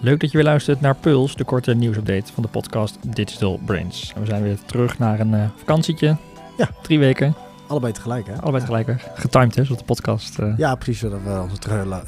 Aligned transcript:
Leuk 0.00 0.20
dat 0.20 0.30
je 0.30 0.36
weer 0.36 0.46
luistert 0.46 0.80
naar 0.80 0.96
Puls, 0.96 1.34
de 1.34 1.44
korte 1.44 1.74
nieuwsupdate 1.74 2.32
van 2.32 2.42
de 2.42 2.48
podcast 2.48 2.98
Digital 3.14 3.60
Brains. 3.64 4.12
En 4.14 4.20
we 4.20 4.26
zijn 4.26 4.42
weer 4.42 4.58
terug 4.66 4.98
naar 4.98 5.20
een 5.20 5.32
uh, 5.32 5.44
vakantietje. 5.56 6.16
Ja. 6.56 6.68
Drie 6.82 6.98
weken. 6.98 7.34
Allebei 7.66 7.92
tegelijk, 7.92 8.26
hè? 8.26 8.32
Allebei 8.32 8.64
tegelijk. 8.64 9.10
Getimed 9.14 9.56
is 9.58 9.70
op 9.70 9.78
de 9.78 9.84
podcast. 9.84 10.38
Uh. 10.38 10.54
Ja, 10.56 10.74
precies. 10.74 10.98
Zodat 10.98 11.22
we 11.22 11.40
onze 11.40 11.58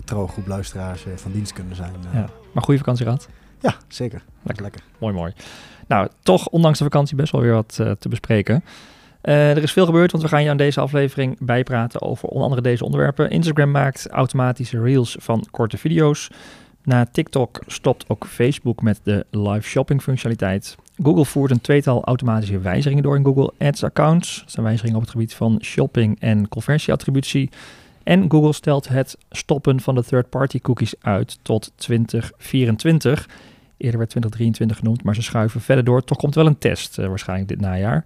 trouwe 0.05 0.29
groep 0.29 0.47
luisteraars 0.47 1.05
uh, 1.07 1.13
van 1.17 1.33
dienst 1.33 1.53
kunnen 1.53 1.77
zijn. 1.77 1.93
Ja. 2.13 2.29
Maar 2.53 2.63
goede 2.63 2.79
vakantie 2.79 3.05
gehad? 3.05 3.29
Ja, 3.61 3.75
zeker. 3.89 4.23
Lekker. 4.43 4.63
Lekker. 4.63 4.83
Mooi, 4.99 5.15
mooi. 5.15 5.33
Nou, 5.89 6.09
toch 6.23 6.49
ondanks 6.49 6.79
de 6.79 6.85
vakantie 6.85 7.17
best 7.17 7.33
wel 7.33 7.41
weer 7.41 7.53
wat 7.53 7.75
te 7.99 8.09
bespreken. 8.09 8.65
Uh, 9.23 9.51
er 9.51 9.63
is 9.63 9.73
veel 9.73 9.87
gebeurd, 9.87 10.13
want 10.13 10.25
we 10.25 10.31
gaan 10.31 10.43
je 10.43 10.51
aan 10.51 10.57
deze 10.57 10.81
aflevering 10.81 11.37
bijpraten 11.41 12.03
over 12.03 12.29
onder 12.29 12.43
andere 12.43 12.63
deze 12.63 12.85
onderwerpen. 12.85 13.31
Instagram 13.31 13.71
maakt 13.71 14.09
automatische 14.09 14.83
reels 14.83 15.17
van 15.21 15.47
korte 15.51 15.79
video's. 15.79 16.31
Na 16.85 17.07
TikTok 17.13 17.63
stopt 17.67 18.05
ook 18.09 18.27
Facebook 18.27 18.83
met 18.83 19.01
de 19.03 19.27
live 19.31 19.69
shopping 19.69 20.03
functionaliteit. 20.03 20.77
Google 21.03 21.25
voert 21.25 21.51
een 21.51 21.61
tweetal 21.61 22.05
automatische 22.05 22.59
wijzigingen 22.59 23.03
door 23.03 23.17
in 23.17 23.25
Google 23.25 23.53
Ads 23.59 23.85
accounts. 23.85 24.41
Dat 24.41 24.51
zijn 24.51 24.65
wijzigingen 24.65 24.97
op 24.97 25.03
het 25.03 25.11
gebied 25.11 25.35
van 25.35 25.59
shopping 25.63 26.21
en 26.21 26.49
conversieattributie. 26.49 27.51
En 28.03 28.31
Google 28.31 28.53
stelt 28.53 28.89
het 28.89 29.19
stoppen 29.31 29.81
van 29.81 29.95
de 29.95 30.05
third-party 30.05 30.61
cookies 30.61 30.95
uit 31.01 31.39
tot 31.43 31.73
2024. 31.77 33.29
Eerder 33.77 33.99
werd 33.99 34.11
2023 34.11 34.77
genoemd, 34.77 35.03
maar 35.03 35.15
ze 35.15 35.23
schuiven 35.23 35.61
verder 35.61 35.85
door. 35.85 36.05
Toch 36.05 36.19
komt 36.19 36.35
wel 36.35 36.47
een 36.47 36.59
test 36.59 36.99
uh, 36.99 37.07
waarschijnlijk 37.07 37.49
dit 37.49 37.61
najaar. 37.61 38.05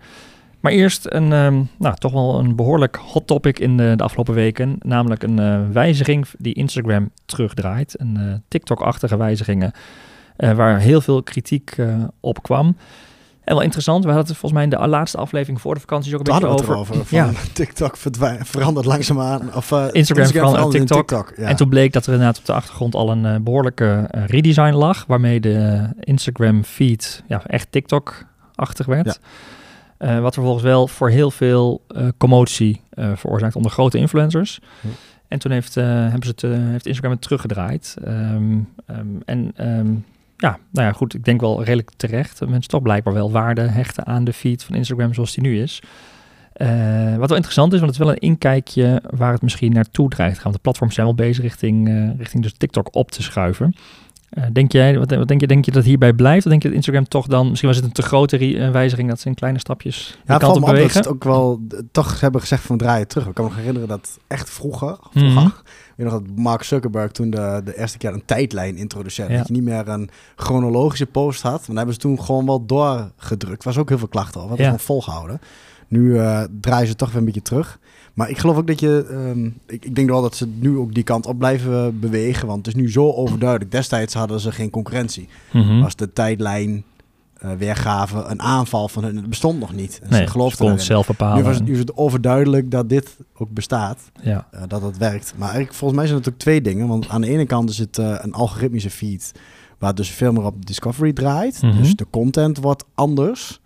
Maar 0.65 0.73
eerst 0.73 1.07
een, 1.09 1.33
um, 1.33 1.69
nou, 1.79 1.97
toch 1.97 2.13
wel 2.13 2.39
een 2.39 2.57
behoorlijk 2.57 2.97
hot 2.97 3.27
topic 3.27 3.59
in 3.59 3.77
de, 3.77 3.93
de 3.97 4.03
afgelopen 4.03 4.35
weken. 4.35 4.77
Namelijk 4.81 5.23
een 5.23 5.41
uh, 5.41 5.61
wijziging 5.73 6.27
die 6.39 6.55
Instagram 6.55 7.11
terugdraait. 7.25 8.01
Een 8.01 8.17
uh, 8.21 8.35
TikTok-achtige 8.49 9.17
wijzigingen 9.17 9.73
uh, 10.37 10.53
waar 10.53 10.79
heel 10.79 11.01
veel 11.01 11.23
kritiek 11.23 11.77
op 12.21 12.43
kwam. 12.43 12.77
En 13.45 13.55
wel 13.55 13.63
interessant, 13.63 14.05
we 14.05 14.11
hadden 14.11 14.27
het 14.29 14.37
volgens 14.39 14.53
mij 14.53 14.63
in 14.63 14.81
de 14.81 14.89
laatste 14.89 15.19
aflevering 15.19 15.61
voor 15.61 15.75
de 15.75 15.81
vakantie 15.81 16.15
ook 16.15 16.27
een 16.27 16.33
beetje 16.33 16.47
over. 16.47 16.77
over 16.77 17.05
van 17.05 17.19
ja. 17.19 17.31
TikTok 17.53 17.97
verandert 18.41 18.87
langzaamaan. 18.87 19.55
Of, 19.55 19.71
Instagram, 19.71 19.95
Instagram 19.95 20.51
verandert 20.51 20.71
TikTok. 20.71 21.09
TikTok 21.09 21.33
ja. 21.37 21.49
En 21.49 21.57
toen 21.57 21.69
bleek 21.69 21.93
dat 21.93 22.07
er 22.07 22.13
inderdaad 22.13 22.39
op 22.39 22.47
de 22.47 22.53
achtergrond 22.53 22.95
al 22.95 23.11
een 23.11 23.43
behoorlijke 23.43 24.09
redesign 24.11 24.75
lag. 24.75 25.05
Waarmee 25.07 25.41
de 25.41 25.89
Instagram 26.01 26.65
feed 26.65 27.23
ja, 27.29 27.43
echt 27.47 27.67
TikTok-achtig 27.71 28.87
werd. 28.87 29.07
Ja. 29.07 29.15
Uh, 30.05 30.21
wat 30.21 30.35
vervolgens 30.35 30.65
wel 30.65 30.89
voor 30.89 31.11
heel 31.11 31.31
veel 31.31 31.83
uh, 31.97 32.09
commotie 32.19 32.81
uh, 32.95 33.11
veroorzaakt 33.15 33.57
onder 33.57 33.71
grote 33.71 33.99
influencers. 33.99 34.61
Hm. 34.81 34.87
En 35.29 35.39
toen 35.39 35.53
heeft, 35.53 35.75
hebben 35.75 36.23
ze 36.23 36.47
het, 36.47 36.71
heeft 36.71 36.87
Instagram 36.87 37.13
het 37.13 37.23
teruggedraaid. 37.23 37.97
Um, 38.07 38.69
um, 38.91 39.23
en 39.25 39.53
um, 39.61 40.05
ja, 40.37 40.59
nou 40.71 40.87
ja, 40.87 40.93
goed, 40.93 41.15
ik 41.15 41.25
denk 41.25 41.41
wel 41.41 41.63
redelijk 41.63 41.91
terecht. 41.97 42.47
Mensen 42.49 42.71
toch 42.71 42.83
blijkbaar 42.83 43.15
wel 43.15 43.31
waarde 43.31 43.61
hechten 43.61 44.07
aan 44.07 44.25
de 44.25 44.33
feed 44.33 44.65
van 44.65 44.75
Instagram 44.75 45.15
zoals 45.15 45.35
die 45.35 45.45
nu 45.45 45.61
is. 45.63 45.83
wat 47.19 47.29
wel 47.29 47.37
interessant 47.37 47.73
is, 47.73 47.81
want 47.81 47.93
het 47.93 48.01
is 48.01 48.07
wel 48.07 48.11
een 48.11 48.29
inkijkje 48.29 49.03
waar 49.11 49.33
het 49.33 49.43
misschien 49.43 49.73
naartoe 49.73 50.09
dreigt 50.09 50.35
gaan. 50.35 50.43
Want 50.43 50.55
de 50.55 50.61
platforms 50.61 50.95
zijn 50.95 51.07
wel 51.07 51.15
bezig 51.15 51.43
richting, 51.43 52.13
richting 52.19 52.43
dus 52.43 52.53
TikTok 52.57 52.95
op 52.95 53.11
te 53.11 53.23
schuiven. 53.23 53.75
Uh, 54.39 54.45
denk 54.53 54.73
jij, 54.73 54.99
wat, 54.99 55.15
wat, 55.15 55.29
denk 55.29 55.41
je, 55.41 55.47
denk 55.47 55.65
je 55.65 55.71
dat 55.71 55.85
hierbij 55.85 56.13
blijft? 56.13 56.45
Of 56.45 56.51
denk 56.51 56.63
je 56.63 56.69
dat 56.69 56.77
Instagram 56.77 57.09
toch 57.09 57.27
dan, 57.27 57.49
misschien 57.49 57.69
was 57.69 57.79
het 57.79 57.87
een 57.87 57.93
te 57.93 58.03
grote 58.03 58.53
uh, 58.53 58.71
wijziging, 58.71 59.09
dat 59.09 59.21
ze 59.21 59.29
in 59.29 59.35
kleine 59.35 59.59
stapjes 59.59 60.19
ja, 60.27 60.37
kant 60.37 60.57
op 60.57 60.65
bewegen? 60.65 60.93
Ja, 60.93 60.99
het 60.99 61.09
ook 61.09 61.25
wel, 61.25 61.61
toch 61.93 62.21
hebben 62.21 62.41
gezegd 62.41 62.63
van 62.63 62.77
draaien 62.77 63.09
terug. 63.09 63.27
Ik 63.27 63.35
kan 63.35 63.45
me 63.45 63.51
nog 63.51 63.59
herinneren 63.59 63.89
dat 63.89 64.19
echt 64.27 64.51
vroeger, 64.51 64.97
vroeger 65.11 65.31
mm 65.31 65.37
-hmm. 65.37 65.53
weet 65.97 66.07
nog 66.07 66.21
dat 66.21 66.37
Mark 66.37 66.63
Zuckerberg 66.63 67.11
toen 67.11 67.31
de, 67.31 67.61
de 67.65 67.79
eerste 67.79 67.99
keer 67.99 68.13
een 68.13 68.25
tijdlijn 68.25 68.77
introduceerde. 68.77 69.33
Ja. 69.33 69.39
Dat 69.39 69.47
je 69.47 69.53
niet 69.55 69.65
meer 69.65 69.89
een 69.89 70.11
chronologische 70.37 71.07
post 71.07 71.43
had, 71.43 71.59
maar 71.59 71.67
dan 71.67 71.77
hebben 71.77 71.95
ze 71.95 72.01
toen 72.01 72.23
gewoon 72.23 72.47
wel 72.47 72.67
doorgedrukt. 72.67 73.63
Er 73.63 73.69
was 73.69 73.79
ook 73.79 73.89
heel 73.89 73.99
veel 73.99 74.09
klachten 74.09 74.41
over, 74.41 74.51
dat 74.51 74.59
ja. 74.59 74.65
gewoon 74.65 74.81
volgehouden. 74.81 75.41
Nu 75.89 76.13
uh, 76.13 76.43
draaien 76.61 76.87
ze 76.87 76.95
toch 76.95 77.09
weer 77.09 77.19
een 77.19 77.25
beetje 77.25 77.43
terug. 77.43 77.79
Maar 78.15 78.31
ik 78.31 78.39
geloof 78.39 78.57
ook 78.57 78.67
dat 78.67 78.81
je. 78.81 79.07
Um, 79.11 79.61
ik, 79.67 79.85
ik, 79.85 79.95
denk 79.95 80.09
wel 80.09 80.23
dat 80.23 80.37
ze 80.37 80.47
nu 80.47 80.77
ook 80.77 80.95
die 80.95 81.03
kant 81.03 81.27
op 81.27 81.39
blijven 81.39 82.01
bewegen. 82.01 82.47
Want 82.47 82.67
het 82.67 82.75
is 82.75 82.83
nu 82.83 82.91
zo 82.91 83.13
overduidelijk. 83.13 83.71
Destijds 83.71 84.15
hadden 84.15 84.41
ze 84.41 84.53
geen 84.53 84.71
concurrentie. 84.71 85.29
Mm 85.53 85.63
-hmm. 85.63 85.83
Als 85.83 85.97
de 85.97 86.13
tijdlijn 86.13 86.85
uh, 87.45 87.53
weergaven 87.53 88.31
een 88.31 88.43
aanval 88.43 88.89
van 88.89 89.05
hun. 89.05 89.17
Het 89.17 89.29
bestond 89.29 89.61
nog 89.61 89.75
niet. 89.75 90.01
En 90.03 90.11
nee, 90.11 90.21
ze 90.21 90.31
geloofden 90.31 90.71
het 90.71 90.83
zelf 90.83 91.07
bepalen. 91.07 91.37
Nu, 91.37 91.43
was, 91.43 91.61
nu 91.61 91.73
is 91.73 91.79
het 91.79 91.97
overduidelijk 91.97 92.71
dat 92.71 92.89
dit 92.89 93.17
ook 93.37 93.51
bestaat. 93.51 94.01
Ja. 94.23 94.47
Uh, 94.55 94.61
dat 94.69 94.83
het 94.83 94.99
werkt. 94.99 95.35
Maar 95.37 95.67
volgens 95.71 95.99
mij 95.99 96.07
zijn 96.07 96.19
het 96.19 96.29
ook 96.29 96.39
twee 96.39 96.61
dingen. 96.61 96.89
Want 96.89 97.09
aan 97.09 97.21
de 97.21 97.29
ene 97.29 97.47
kant 97.47 97.71
is 97.71 97.79
het 97.79 97.99
uh, 97.99 98.15
een 98.19 98.33
algoritmische 98.33 98.91
feed. 98.91 99.33
Waar 99.79 99.95
dus 99.95 100.11
veel 100.11 100.33
meer 100.33 100.45
op 100.45 100.67
Discovery 100.67 101.13
draait. 101.13 101.63
Mhm. 101.63 101.77
Dus 101.77 101.97
de 101.97 102.07
content 102.11 102.59
wordt 102.59 102.85
anders. 102.95 103.61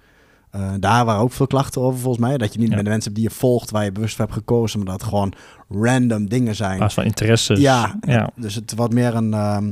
Uh, 0.57 0.71
daar 0.81 1.05
waren 1.05 1.21
ook 1.21 1.33
veel 1.33 1.47
klachten 1.47 1.81
over 1.81 1.99
volgens 2.01 2.25
mij. 2.27 2.39
Dat 2.39 2.53
je 2.53 2.59
niet 2.59 2.69
Ja. 2.69 2.75
met 2.77 2.85
de 2.85 2.91
mensen 2.91 3.13
die 3.13 3.23
je 3.23 3.31
volgt, 3.31 3.71
waar 3.71 3.85
je 3.85 3.93
bewust 3.93 4.17
voor 4.17 4.25
hebt 4.25 4.37
gekozen, 4.37 4.79
maar 4.79 4.89
dat 4.89 5.01
het 5.01 5.09
gewoon 5.11 5.33
random 5.69 6.29
dingen 6.29 6.55
zijn. 6.55 6.77
Plaats 6.77 6.95
van 6.95 7.05
interesses. 7.05 7.61
ja, 7.61 7.99
ja. 8.01 8.31
dus 8.37 8.55
het 8.55 8.73
wordt 8.77 8.95
meer 8.95 9.15
een, 9.15 9.35
ehm, 9.35 9.71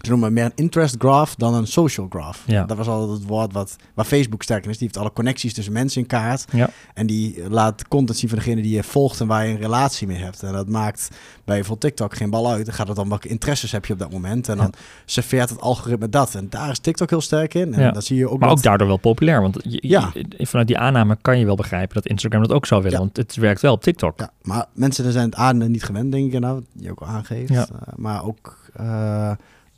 ze 0.00 0.10
noemen 0.10 0.32
meer 0.32 0.44
een 0.44 0.52
interest 0.54 0.94
graph 0.98 1.34
dan 1.36 1.54
een 1.54 1.66
social 1.66 2.06
graph. 2.10 2.38
Ja. 2.46 2.64
Dat 2.64 2.76
was 2.76 2.86
altijd 2.86 3.18
het 3.18 3.28
woord 3.28 3.52
wat, 3.52 3.76
waar 3.94 4.04
Facebook 4.04 4.42
sterk 4.42 4.64
in 4.64 4.70
is. 4.70 4.78
Die 4.78 4.86
heeft 4.86 5.00
alle 5.00 5.12
connecties 5.12 5.54
tussen 5.54 5.72
mensen 5.72 6.00
in 6.00 6.06
kaart. 6.06 6.44
Ja. 6.52 6.70
En 6.94 7.06
die 7.06 7.48
laat 7.50 7.88
content 7.88 8.18
zien 8.18 8.28
van 8.28 8.38
degene 8.38 8.62
die 8.62 8.74
je 8.74 8.82
volgt 8.82 9.20
en 9.20 9.26
waar 9.26 9.46
je 9.46 9.52
een 9.54 9.60
relatie 9.60 10.06
mee 10.06 10.16
hebt. 10.22 10.42
En 10.42 10.52
dat 10.52 10.68
maakt 10.68 11.08
bij 11.10 11.18
bijvoorbeeld 11.44 11.80
TikTok 11.80 12.16
geen 12.16 12.30
bal 12.30 12.50
uit. 12.50 12.64
Dan 12.66 12.74
gaat 12.74 12.88
het 12.88 12.98
om 12.98 13.08
welke 13.08 13.28
interesses 13.28 13.72
heb 13.72 13.84
je 13.86 13.92
op 13.92 13.98
dat 13.98 14.12
moment. 14.12 14.48
En 14.48 14.56
dan 14.56 14.72
serveert 15.04 15.50
het 15.50 15.60
algoritme 15.60 16.08
dat. 16.08 16.34
En 16.34 16.46
daar 16.50 16.70
is 16.70 16.78
TikTok 16.78 17.10
heel 17.10 17.20
sterk 17.20 17.54
in. 17.54 17.74
En 17.74 17.82
Ja. 17.82 17.90
dat 17.90 18.04
zie 18.04 18.16
je 18.16 18.30
ook 18.30 18.40
Maar 18.40 18.50
ook 18.50 18.62
daardoor 18.62 18.86
wel 18.86 18.96
populair. 18.96 19.40
Want 19.40 19.58
je, 19.62 19.78
Ja. 19.88 20.10
je- 20.14 20.46
vanuit 20.46 20.66
die 20.68 20.78
aanname 20.78 21.16
kan 21.22 21.38
je 21.38 21.44
wel 21.44 21.54
begrijpen 21.56 21.94
dat 21.94 22.06
Instagram 22.06 22.42
dat 22.42 22.52
ook 22.52 22.66
zou 22.66 22.82
willen. 22.82 22.98
Want 22.98 23.16
het 23.16 23.34
werkt 23.36 23.60
wel 23.60 23.72
op 23.72 23.82
TikTok. 23.82 24.18
Ja, 24.18 24.30
maar 24.42 24.66
mensen 24.74 25.12
zijn 25.12 25.24
het 25.24 25.34
aan 25.34 25.70
niet 25.70 25.84
gewend, 25.84 26.12
denk 26.12 26.32
ik. 26.32 26.40
Nou, 26.40 26.62
die 26.72 26.90
ook 26.90 27.00
al 27.00 27.06
aangeeft. 27.06 27.48
Ja. 27.52 27.68
Uh, 27.72 27.78
maar 27.96 28.24
ook 28.24 28.70
uh, 28.80 29.30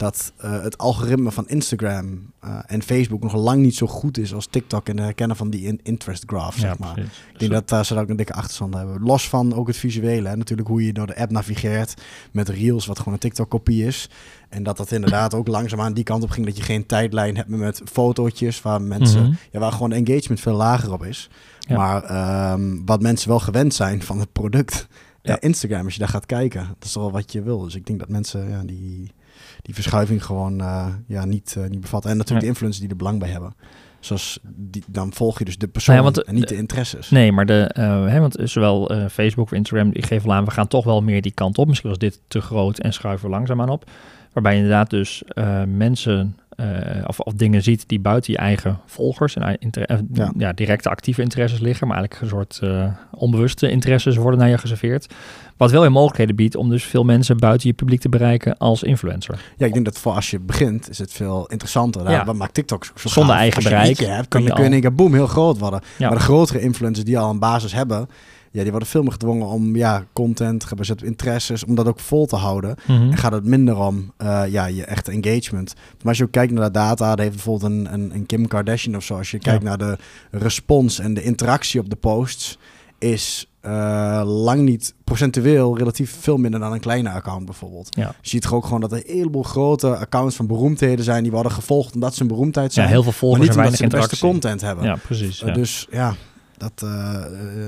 dat 0.03 0.33
uh, 0.45 0.63
het 0.63 0.79
algoritme 0.79 1.31
van 1.31 1.49
Instagram 1.49 2.33
uh, 2.45 2.59
en 2.67 2.83
Facebook 2.83 3.23
nog 3.23 3.35
lang 3.35 3.63
niet 3.63 3.75
zo 3.75 3.87
goed 3.87 4.19
is 4.19 4.35
als 4.35 4.47
TikTok 4.47 4.89
en 4.89 4.97
het 4.97 5.05
herkennen 5.05 5.37
van 5.37 5.51
die 5.51 5.67
in 5.67 5.81
interest 5.83 6.23
graph, 6.27 6.59
zeg 6.59 6.79
maar. 6.79 6.93
precies. 6.93 7.13
Ik 7.33 7.39
denk 7.39 7.53
dat 7.53 7.73
uh, 7.73 7.83
ze 7.83 7.95
daar 7.95 8.03
ook 8.03 8.09
een 8.09 8.17
dikke 8.17 8.33
achterstand 8.33 8.75
hebben. 8.75 9.03
Los 9.03 9.29
van 9.29 9.55
ook 9.55 9.67
het 9.67 9.77
visuele, 9.77 10.29
hè. 10.29 10.37
natuurlijk 10.37 10.69
hoe 10.69 10.87
je 10.87 10.93
door 10.93 11.07
de 11.07 11.17
app 11.17 11.31
navigeert 11.31 11.95
met 12.33 12.49
Reels, 12.49 12.87
wat 12.87 12.99
gewoon 12.99 13.15
een 13.15 13.21
TikTok-kopie 13.21 13.87
is. 13.87 14.09
En 14.49 14.63
dat 14.63 14.77
dat 14.77 14.91
inderdaad 14.91 15.35
ook 15.35 15.49
langzaamaan 15.49 15.95
die 15.95 16.05
kant 16.05 16.23
op 16.23 16.31
ging, 16.31 16.47
dat 16.47 16.57
je 16.57 16.63
geen 16.63 16.87
tijdlijn 16.87 17.37
hebt 17.37 17.49
met 17.49 17.81
fotootjes 17.85 18.63
waar 18.63 18.83
mensen, 18.83 19.23
Mhm. 19.23 19.33
ja, 19.51 19.61
waar 19.61 19.73
gewoon 19.73 19.93
engagement 19.93 20.41
veel 20.41 20.57
lager 20.57 20.93
op 20.93 21.05
is. 21.05 21.31
Ja. 21.59 21.77
Maar 21.77 22.53
um, 22.53 22.83
wat 22.85 23.03
mensen 23.03 23.29
wel 23.29 23.41
gewend 23.41 23.75
zijn 23.75 24.03
van 24.03 24.19
het 24.19 24.33
product, 24.33 24.87
ja. 25.23 25.41
Instagram, 25.41 25.85
als 25.85 25.93
je 25.93 25.99
daar 25.99 26.09
gaat 26.09 26.27
kijken, 26.27 26.67
dat 26.79 26.89
is 26.89 26.95
wel 26.95 27.13
wat 27.13 27.33
je 27.33 27.43
wil. 27.43 27.59
Dus 27.59 27.75
ik 27.75 27.87
denk 27.87 27.99
dat 27.99 28.09
mensen 28.09 28.49
ja, 28.49 28.63
die, 28.65 29.13
die 29.63 29.75
verschuiving 29.75 30.25
gewoon 30.25 30.61
uh, 30.61 30.87
ja, 31.07 31.25
niet, 31.25 31.55
uh, 31.59 31.67
niet 31.69 31.81
bevatten. 31.81 32.11
En 32.11 32.17
natuurlijk 32.17 32.47
Ja. 32.47 32.53
de 32.53 32.53
influencers 32.53 32.81
die 32.81 32.91
er 32.91 32.97
belang 32.97 33.19
bij 33.19 33.29
hebben. 33.29 33.55
Zoals 34.01 34.39
die, 34.57 34.85
dan 34.89 35.13
volg 35.13 35.39
je 35.39 35.45
dus 35.45 35.59
de 35.59 35.69
persoon 35.69 35.95
Nou 35.95 36.07
ja, 36.07 36.13
want 36.13 36.25
de- 36.27 36.31
en 36.33 36.39
niet 36.39 36.49
de 36.49 36.57
interesses. 36.57 37.11
Nee, 37.11 37.33
maar 37.33 37.47
de, 37.47 37.75
uh, 37.79 38.07
hè, 38.07 38.21
want 38.21 38.37
zowel 38.43 38.93
uh, 38.95 39.09
Facebook 39.09 39.45
of 39.45 39.53
Instagram, 39.53 39.91
die 39.93 40.03
geven 40.03 40.27
wel 40.29 40.37
aan, 40.37 40.45
we 40.45 40.51
gaan 40.51 40.69
toch 40.69 40.85
wel 40.85 41.01
meer 41.03 41.23
die 41.23 41.33
kant 41.33 41.59
op. 41.59 41.67
Misschien 41.69 41.89
was 41.89 41.99
dit 41.99 42.21
te 42.29 42.41
groot 42.41 42.79
en 42.79 42.93
schuiven 42.93 43.27
we 43.29 43.35
langzaamaan 43.35 43.69
op. 43.69 43.91
Waarbij 44.33 44.55
inderdaad 44.55 44.91
dus 44.91 45.23
uh, 45.35 45.63
mensen 45.67 46.37
uh, 46.57 46.67
of, 47.07 47.21
of 47.21 47.33
dingen 47.33 47.63
ziet 47.63 47.85
die 47.89 48.01
buiten 48.01 48.33
je 48.33 48.39
eigen 48.39 48.79
volgers 48.87 49.37
en 49.37 49.57
inter- 49.59 49.91
uh, 49.91 49.99
ja. 50.13 50.33
Ja. 50.37 50.53
directe 50.53 50.89
actieve 50.89 51.23
interesses 51.23 51.61
liggen, 51.61 51.87
maar 51.89 51.97
eigenlijk 51.97 52.23
een 52.33 52.39
soort 52.39 52.61
uh, 52.63 52.87
onbewuste 53.11 53.71
interesses 53.71 54.17
worden 54.17 54.41
naar 54.41 54.49
je 54.49 54.59
geserveerd. 54.59 55.15
Wat 55.57 55.71
wel 55.71 55.81
weer 55.81 55.93
mogelijkheden 55.93 56.37
biedt 56.37 56.55
om 56.57 56.69
dus 56.71 56.85
veel 56.85 57.05
mensen 57.05 57.37
buiten 57.37 57.69
je 57.69 57.75
publiek 57.75 58.01
te 58.01 58.09
bereiken 58.09 58.59
als 58.59 58.83
influencer. 58.83 59.41
Ja, 59.57 59.67
ik 59.67 59.73
denk 59.73 59.85
dat 59.85 59.99
voor 59.99 60.13
als 60.13 60.31
je 60.31 60.41
begint 60.41 60.91
is 60.91 60.99
het 60.99 61.13
veel 61.13 61.47
interessanter. 61.47 62.03
Nou, 62.03 62.15
Ja. 62.15 62.25
Wat 62.25 62.35
maakt 62.37 62.55
TikTok 62.55 62.85
zo 62.85 62.93
Zonder 63.09 63.33
gaaf? 63.33 63.41
eigen 63.41 63.57
als 63.57 63.65
je 63.65 63.71
bereik 63.71 63.99
hebt, 63.99 64.29
kun 64.29 64.43
je 64.43 64.47
kun 64.49 64.57
je 64.57 64.61
in 64.61 64.67
al- 64.67 64.73
één 64.73 64.81
keer 64.81 64.95
boom 64.95 65.15
heel 65.15 65.27
groot 65.27 65.59
worden. 65.59 65.81
Ja. 65.99 66.09
Maar 66.09 66.19
de 66.19 66.25
grotere 66.25 66.61
influencers 66.61 67.05
die 67.07 67.19
al 67.19 67.31
een 67.31 67.39
basis 67.39 67.73
hebben, 67.73 68.09
ja, 68.53 68.63
die 68.63 68.71
worden 68.71 68.89
veel 68.89 69.03
meer 69.03 69.13
gedwongen 69.13 69.47
om 69.47 69.77
ja, 69.77 70.05
content 70.13 70.65
gebaseerd 70.65 71.01
op 71.01 71.07
interesses, 71.07 71.65
om 71.65 71.75
dat 71.75 71.87
ook 71.87 72.01
vol 72.01 72.27
te 72.27 72.37
houden. 72.37 72.75
Mhm. 72.87 73.11
En 73.11 73.17
gaat 73.17 73.33
het 73.33 73.45
minder 73.45 73.77
om 73.77 74.13
uh, 74.23 74.43
ja, 74.49 74.67
je 74.67 74.85
echte 74.85 75.11
engagement. 75.11 75.75
Maar 75.75 76.09
als 76.09 76.19
je 76.19 76.25
ook 76.25 76.31
kijkt 76.33 76.53
naar 76.53 76.65
de 76.65 76.71
data, 76.71 77.09
dan 77.15 77.25
heeft 77.25 77.35
bijvoorbeeld 77.37 77.73
een, 77.73 77.93
een, 77.93 78.15
een 78.15 78.27
Kim 78.27 78.47
Kardashian 78.47 78.97
of 78.97 79.03
zo. 79.03 79.17
Als 79.17 79.31
je 79.31 79.39
kijkt 79.39 79.63
Ja. 79.63 79.69
naar 79.69 79.79
de 79.79 79.99
respons 80.31 80.99
en 80.99 81.15
de 81.15 81.23
interactie 81.23 81.81
op 81.81 81.91
de 81.91 81.97
posts, 81.97 82.59
is 82.99 83.47
uh, 83.67 84.23
lang 84.25 84.61
niet 84.61 84.95
procentueel 85.05 85.79
relatief 85.79 86.17
veel 86.21 86.37
minder 86.37 86.61
dan 86.61 86.73
een 86.73 86.81
kleine 86.81 87.11
account 87.11 87.45
bijvoorbeeld. 87.45 87.89
Ja. 87.97 88.15
Je 88.21 88.29
ziet 88.29 88.43
toch 88.43 88.55
ook 88.55 88.65
gewoon 88.65 88.81
dat 88.81 88.93
er 88.93 88.99
een 88.99 89.15
heleboel 89.17 89.43
grote 89.43 89.97
accounts 89.97 90.37
van 90.37 90.47
beroemdheden 90.47 91.05
zijn 91.05 91.23
die 91.23 91.33
worden 91.33 91.53
gevolgd 91.53 91.95
omdat 91.95 92.15
ze 92.15 92.23
een 92.23 92.29
beroemdheid 92.29 92.67
ja, 92.69 92.73
zijn. 92.75 92.89
heel 92.89 93.03
veel 93.03 93.11
maar 93.11 93.21
volgers 93.21 93.41
niet 93.49 93.51
en 93.51 93.57
omdat 93.65 93.79
weinig 93.79 93.93
ze 93.97 94.01
de 94.03 94.09
beste 94.09 94.27
content 94.27 94.61
hebben. 94.61 94.85
Ja, 94.85 94.97
precies. 95.07 95.41
Uh, 95.43 95.49
Ja. 95.49 95.55
Dus 95.55 95.87
ja, 95.91 96.15
Dat, 96.63 96.89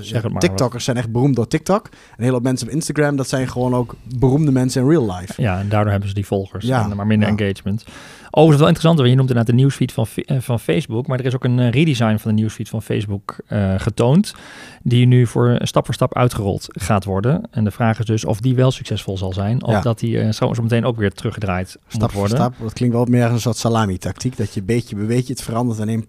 zeg 0.00 0.22
het 0.22 0.32
maar, 0.32 0.40
TikTokers 0.40 0.84
zijn 0.84 0.96
echt 0.96 1.12
beroemd 1.12 1.36
door 1.36 1.48
TikTok. 1.48 1.84
En 1.84 1.90
een 2.16 2.22
hele 2.22 2.32
hoop 2.32 2.42
mensen 2.42 2.66
op 2.66 2.72
Instagram, 2.72 3.16
dat 3.16 3.28
zijn 3.28 3.48
gewoon 3.48 3.74
ook 3.74 3.94
beroemde 4.18 4.50
mensen 4.50 4.82
in 4.82 4.88
real 4.88 5.14
life. 5.14 5.42
Ja, 5.42 5.58
en 5.58 5.68
daardoor 5.68 5.90
hebben 5.90 6.08
ze 6.08 6.14
die 6.14 6.26
volgers 6.26 6.66
ja, 6.66 6.90
en 6.90 6.96
maar 6.96 7.06
minder 7.06 7.28
engagement. 7.28 7.84
Overigens 8.30 8.58
wel 8.58 8.68
interessant, 8.68 8.98
want 8.98 9.10
je 9.10 9.16
noemt 9.16 9.28
inderdaad 9.28 9.54
de 9.54 9.60
nieuwsfeed 9.60 9.92
van, 9.92 10.06
uh, 10.16 10.40
van 10.40 10.60
Facebook, 10.60 11.06
maar 11.06 11.18
er 11.18 11.24
is 11.24 11.34
ook 11.34 11.44
een 11.44 11.70
redesign 11.70 12.16
van 12.16 12.30
de 12.30 12.36
nieuwsfeed 12.36 12.68
van 12.68 12.82
Facebook 12.82 13.36
getoond, 13.76 14.34
die 14.82 15.06
nu 15.06 15.26
voor 15.26 15.58
stap 15.62 15.84
voor 15.84 15.94
stap 15.94 16.16
uitgerold 16.16 16.66
gaat 16.68 17.04
worden. 17.04 17.42
En 17.50 17.64
de 17.64 17.70
vraag 17.70 17.98
is 17.98 18.04
dus 18.04 18.24
of 18.24 18.40
die 18.40 18.54
wel 18.54 18.70
succesvol 18.70 19.18
zal 19.18 19.32
zijn, 19.32 19.64
of 19.64 19.80
dat 19.80 19.98
die 19.98 20.32
zo, 20.32 20.54
zo 20.54 20.62
meteen 20.62 20.84
ook 20.84 20.96
weer 20.96 21.12
teruggedraaid 21.12 21.68
stap 21.86 22.00
moet 22.00 22.12
worden. 22.12 22.36
Stap, 22.36 22.54
dat 22.60 22.72
klinkt 22.72 22.94
wel 22.94 23.04
meer 23.04 23.24
als 23.24 23.32
een 23.32 23.40
soort 23.40 23.56
salami-tactiek, 23.56 24.36
dat 24.36 24.54
je 24.54 24.62
beetje 24.62 24.96
bij 24.96 25.06
beetje 25.06 25.32
het 25.32 25.42
verandert 25.42 25.78
en 25.78 25.88
in 25.88 26.08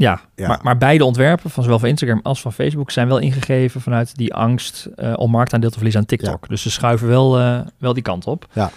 ja, 0.00 0.20
Maar, 0.36 0.60
maar, 0.62 0.78
beide 0.78 1.04
ontwerpen, 1.04 1.50
van 1.50 1.62
zowel 1.62 1.78
van 1.78 1.88
Instagram 1.88 2.20
als 2.22 2.40
van 2.40 2.52
Facebook, 2.52 2.90
zijn 2.90 3.08
wel 3.08 3.18
ingegeven 3.18 3.80
vanuit 3.80 4.16
die 4.16 4.34
angst 4.34 4.88
uh, 4.96 5.12
om 5.16 5.30
marktaandeel 5.30 5.68
te 5.68 5.74
verliezen 5.74 6.00
aan 6.00 6.06
TikTok. 6.06 6.48
Dus 6.48 6.62
ze 6.62 6.70
schuiven 6.70 7.08
wel, 7.08 7.40
uh, 7.40 7.60
wel 7.78 7.94
die 7.94 8.02
kant 8.02 8.26
op. 8.26 8.46
Ja. 8.52 8.70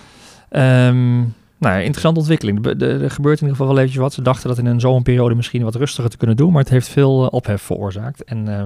Um, 0.87 1.33
nou, 1.57 1.81
interessante 1.81 2.19
ontwikkeling. 2.19 2.65
Er 2.65 3.11
gebeurt 3.11 3.41
in 3.41 3.47
ieder 3.47 3.49
geval 3.49 3.67
wel 3.67 3.77
eventjes 3.77 4.01
wat. 4.01 4.13
Ze 4.13 4.21
dachten 4.21 4.49
dat 4.49 4.57
in 4.57 4.65
een 4.65 4.79
zomerperiode 4.79 5.35
misschien 5.35 5.63
wat 5.63 5.75
rustiger 5.75 6.09
te 6.09 6.17
kunnen 6.17 6.37
doen, 6.37 6.51
maar 6.51 6.61
het 6.61 6.71
heeft 6.71 6.87
veel 6.87 7.23
uh, 7.23 7.27
ophef 7.31 7.61
veroorzaakt. 7.61 8.23
En, 8.23 8.45
uh, 8.45 8.61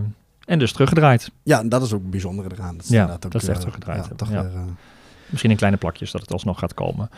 en 0.46 0.60
dus 0.60 0.72
teruggedraaid. 0.72 1.32
Ja, 1.44 1.64
dat 1.64 1.82
is 1.82 1.94
ook 1.94 2.10
bijzondere 2.10 2.50
eraan. 2.54 2.76
Dat 2.76 2.86
is 2.86 2.92
ja, 2.92 3.04
ook, 3.04 3.22
dat 3.22 3.42
is 3.42 3.48
echt 3.48 3.60
teruggedraaid. 3.60 4.06
Ja, 4.10 4.16
toch 4.16 4.30
weer, 4.30 4.52
Misschien 5.30 5.52
in 5.52 5.58
kleine 5.58 5.78
plakjes 5.78 6.12
dat 6.12 6.22
het 6.22 6.32
alsnog 6.32 6.60
gaat 6.60 6.74
komen. 6.74 7.10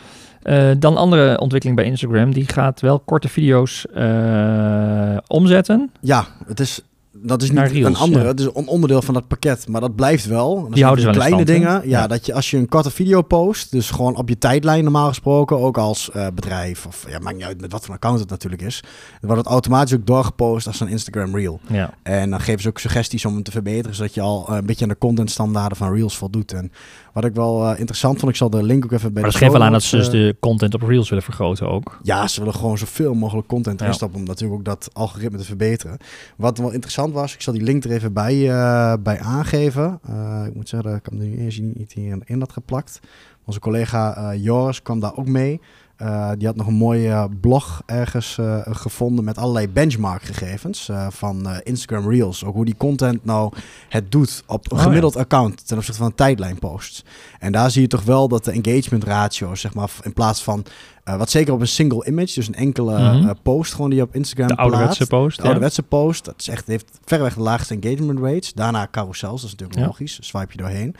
Uh, 0.42 0.70
dan 0.78 0.96
andere 0.96 1.40
ontwikkeling 1.40 1.78
bij 1.78 1.86
Instagram. 1.88 2.32
Die 2.32 2.46
gaat 2.46 2.80
wel 2.80 2.98
korte 2.98 3.28
video's 3.28 3.86
uh, 3.94 5.16
omzetten. 5.26 5.90
Ja, 6.00 6.26
het 6.46 6.60
is 6.60 6.82
dat 7.22 7.42
is 7.42 7.50
niet 7.50 7.84
een 7.84 7.96
andere, 7.96 8.26
het 8.26 8.40
is 8.40 8.46
een 8.46 8.66
onderdeel 8.66 9.02
van 9.02 9.14
dat 9.14 9.26
pakket, 9.26 9.68
maar 9.68 9.80
dat 9.80 9.96
blijft 9.96 10.26
wel. 10.26 10.62
Dat 10.62 10.74
Die 10.74 10.84
houden 10.84 11.04
wel 11.04 11.14
kleine 11.14 11.44
dingen. 11.44 11.88
Ja, 11.88 12.06
dat 12.06 12.26
je 12.26 12.34
als 12.34 12.50
je 12.50 12.56
een 12.56 12.68
korte 12.68 12.90
video 12.90 13.22
post, 13.22 13.70
dus 13.70 13.90
gewoon 13.90 14.16
op 14.16 14.28
je 14.28 14.38
tijdlijn 14.38 14.82
normaal 14.82 15.08
gesproken, 15.08 15.58
ook 15.58 15.78
als 15.78 16.10
uh, 16.16 16.26
bedrijf 16.34 16.86
of 16.86 17.06
ja, 17.08 17.18
maakt 17.18 17.36
niet 17.36 17.44
uit 17.44 17.60
met 17.60 17.72
wat 17.72 17.84
voor 17.84 17.94
account 17.94 18.20
het 18.20 18.30
natuurlijk 18.30 18.62
is, 18.62 18.80
dan 18.80 18.90
wordt 19.20 19.38
het 19.38 19.50
automatisch 19.50 19.94
ook 19.94 20.06
doorgepost 20.06 20.66
als 20.66 20.80
een 20.80 20.88
Instagram 20.88 21.36
Reel. 21.36 21.60
Ja. 21.66 21.94
En 22.02 22.30
dan 22.30 22.40
geven 22.40 22.62
ze 22.62 22.68
ook 22.68 22.78
suggesties 22.78 23.24
om 23.24 23.34
hem 23.34 23.42
te 23.42 23.50
verbeteren, 23.50 23.94
zodat 23.94 24.14
je 24.14 24.20
al 24.20 24.46
een 24.50 24.66
beetje 24.66 24.84
aan 24.84 24.90
de 24.90 24.98
contentstandaarden 24.98 25.76
van 25.76 25.94
Reels 25.94 26.16
voldoet. 26.16 26.52
En 26.52 26.72
wat 27.12 27.24
ik 27.24 27.34
wel 27.34 27.72
uh, 27.72 27.78
interessant 27.78 28.18
vond, 28.18 28.30
ik 28.30 28.36
zal 28.36 28.50
de 28.50 28.62
link 28.62 28.84
ook 28.84 28.92
even 28.92 29.12
bij 29.12 29.22
maar 29.22 29.30
dat 29.30 29.40
geeft 29.40 29.52
wel 29.52 29.62
aan 29.62 29.72
dat 29.72 29.82
ze 29.82 29.96
dus 29.96 30.10
de 30.10 30.36
content 30.40 30.74
op 30.74 30.82
Reels 30.82 31.08
willen 31.08 31.24
vergroten 31.24 31.68
ook. 31.68 31.98
Ja, 32.02 32.26
ze 32.28 32.40
willen 32.40 32.54
gewoon 32.54 32.78
zoveel 32.78 33.14
mogelijk 33.14 33.48
content 33.48 33.80
erin 33.80 33.94
stoppen 33.94 34.20
om 34.20 34.26
natuurlijk 34.26 34.58
ook 34.58 34.64
dat 34.64 34.90
algoritme 34.92 35.38
te 35.38 35.44
verbeteren. 35.44 35.96
Wat 36.36 36.58
wel 36.58 36.70
interessant 36.70 37.12
was, 37.12 37.34
ik 37.34 37.42
zal 37.42 37.52
die 37.52 37.62
link 37.62 37.84
er 37.84 37.90
even 37.90 38.12
bij, 38.12 38.34
uh, 38.34 38.94
bij 39.00 39.20
aangeven. 39.20 40.00
Uh, 40.10 40.42
ik 40.46 40.54
moet 40.54 40.68
zeggen, 40.68 40.94
ik 40.94 41.04
heb 41.04 41.14
nu 41.14 41.36
eerst 41.38 41.60
niet 41.60 41.92
hierin 41.92 42.22
in 42.24 42.38
dat 42.38 42.52
geplakt. 42.52 43.00
Onze 43.44 43.60
collega 43.60 44.34
Joris 44.34 44.82
kwam 44.82 45.00
daar 45.00 45.16
ook 45.16 45.26
mee. 45.26 45.60
Uh, 46.02 46.30
die 46.38 46.46
had 46.46 46.56
nog 46.56 46.66
een 46.66 46.74
mooie 46.74 47.28
blog 47.40 47.82
ergens 47.86 48.36
uh, 48.40 48.60
gevonden 48.64 49.24
met 49.24 49.38
allerlei 49.38 49.68
benchmark 49.68 50.22
gegevens 50.22 50.88
uh, 50.88 51.06
van 51.10 51.48
Instagram 51.62 52.10
Reels. 52.10 52.44
Ook 52.44 52.54
hoe 52.54 52.64
die 52.64 52.76
content 52.76 53.24
nou 53.24 53.52
het 53.88 54.12
doet 54.12 54.42
op 54.46 54.72
een 54.72 54.76
oh, 54.78 54.82
gemiddeld 54.82 55.14
ja. 55.14 55.20
account 55.20 55.66
ten 55.66 55.76
opzichte 55.76 56.00
van 56.00 56.10
een 56.10 56.16
tijdlijn 56.16 56.58
posts. 56.58 57.04
En 57.38 57.52
daar 57.52 57.70
zie 57.70 57.82
je 57.82 57.88
toch 57.88 58.02
wel 58.02 58.28
dat 58.28 58.44
de 58.44 58.60
engagement 58.62 59.04
ratio, 59.04 59.54
zeg 59.54 59.74
maar, 59.74 59.90
in 60.02 60.12
plaats 60.12 60.42
van 60.42 60.64
uh, 61.04 61.16
wat 61.16 61.30
zeker 61.30 61.52
op 61.52 61.60
een 61.60 61.68
single 61.68 62.06
image, 62.06 62.34
dus 62.34 62.48
een 62.48 62.54
enkele 62.54 62.98
mm 62.98 63.04
-hmm. 63.04 63.26
uh, 63.26 63.30
post 63.42 63.72
gewoon 63.72 63.90
die 63.90 63.98
je 63.98 64.04
op 64.04 64.14
Instagram 64.14 64.48
de 64.48 64.56
ouderwetse 64.56 65.06
post. 65.06 65.36
De 65.36 65.42
ja. 65.42 65.48
ouderwetse 65.48 65.82
post, 65.82 66.24
dat 66.24 66.34
is 66.38 66.48
echt, 66.48 66.66
heeft 66.66 66.98
verreweg 67.04 67.34
de 67.34 67.40
laagste 67.40 67.78
engagement 67.80 68.18
rates. 68.18 68.52
Daarna 68.52 68.88
carousels, 68.90 69.40
dat 69.40 69.50
is 69.50 69.56
natuurlijk 69.56 69.78
ja. 69.78 69.86
logisch, 69.86 70.18
swipe 70.20 70.52
je 70.52 70.58
doorheen. 70.58 70.94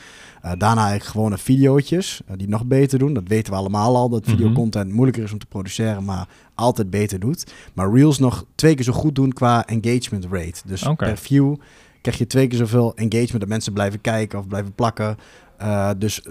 Uh, 0.44 0.52
daarna 0.58 0.98
gewone 0.98 1.38
videootjes, 1.38 2.20
die 2.36 2.48
nog 2.48 2.64
beter 2.64 2.98
doen. 2.98 3.14
Dat 3.14 3.28
weten 3.28 3.52
we 3.52 3.58
allemaal 3.58 3.96
al, 3.96 4.08
dat 4.08 4.24
videocontent 4.24 4.74
mm 4.74 4.82
-hmm. 4.82 4.94
moeilijker 4.94 5.22
is 5.22 5.32
om 5.32 5.38
te 5.38 5.46
produceren, 5.46 6.04
maar 6.04 6.28
altijd 6.54 6.90
beter 6.90 7.20
doet. 7.20 7.52
Maar 7.74 7.92
Reels 7.92 8.18
nog 8.18 8.44
twee 8.54 8.74
keer 8.74 8.84
zo 8.84 8.92
goed 8.92 9.14
doen 9.14 9.32
qua 9.32 9.66
engagement 9.66 10.26
rate. 10.30 10.60
Dus 10.64 10.86
okay. 10.86 11.08
per 11.08 11.18
view 11.18 11.54
krijg 12.00 12.18
je 12.18 12.26
twee 12.26 12.46
keer 12.46 12.58
zoveel 12.58 12.94
engagement 12.94 13.40
dat 13.40 13.48
mensen 13.48 13.72
blijven 13.72 14.00
kijken 14.00 14.38
of 14.38 14.46
blijven 14.46 14.72
plakken. 14.72 15.16
Uh, 15.62 15.90
dus 15.98 16.22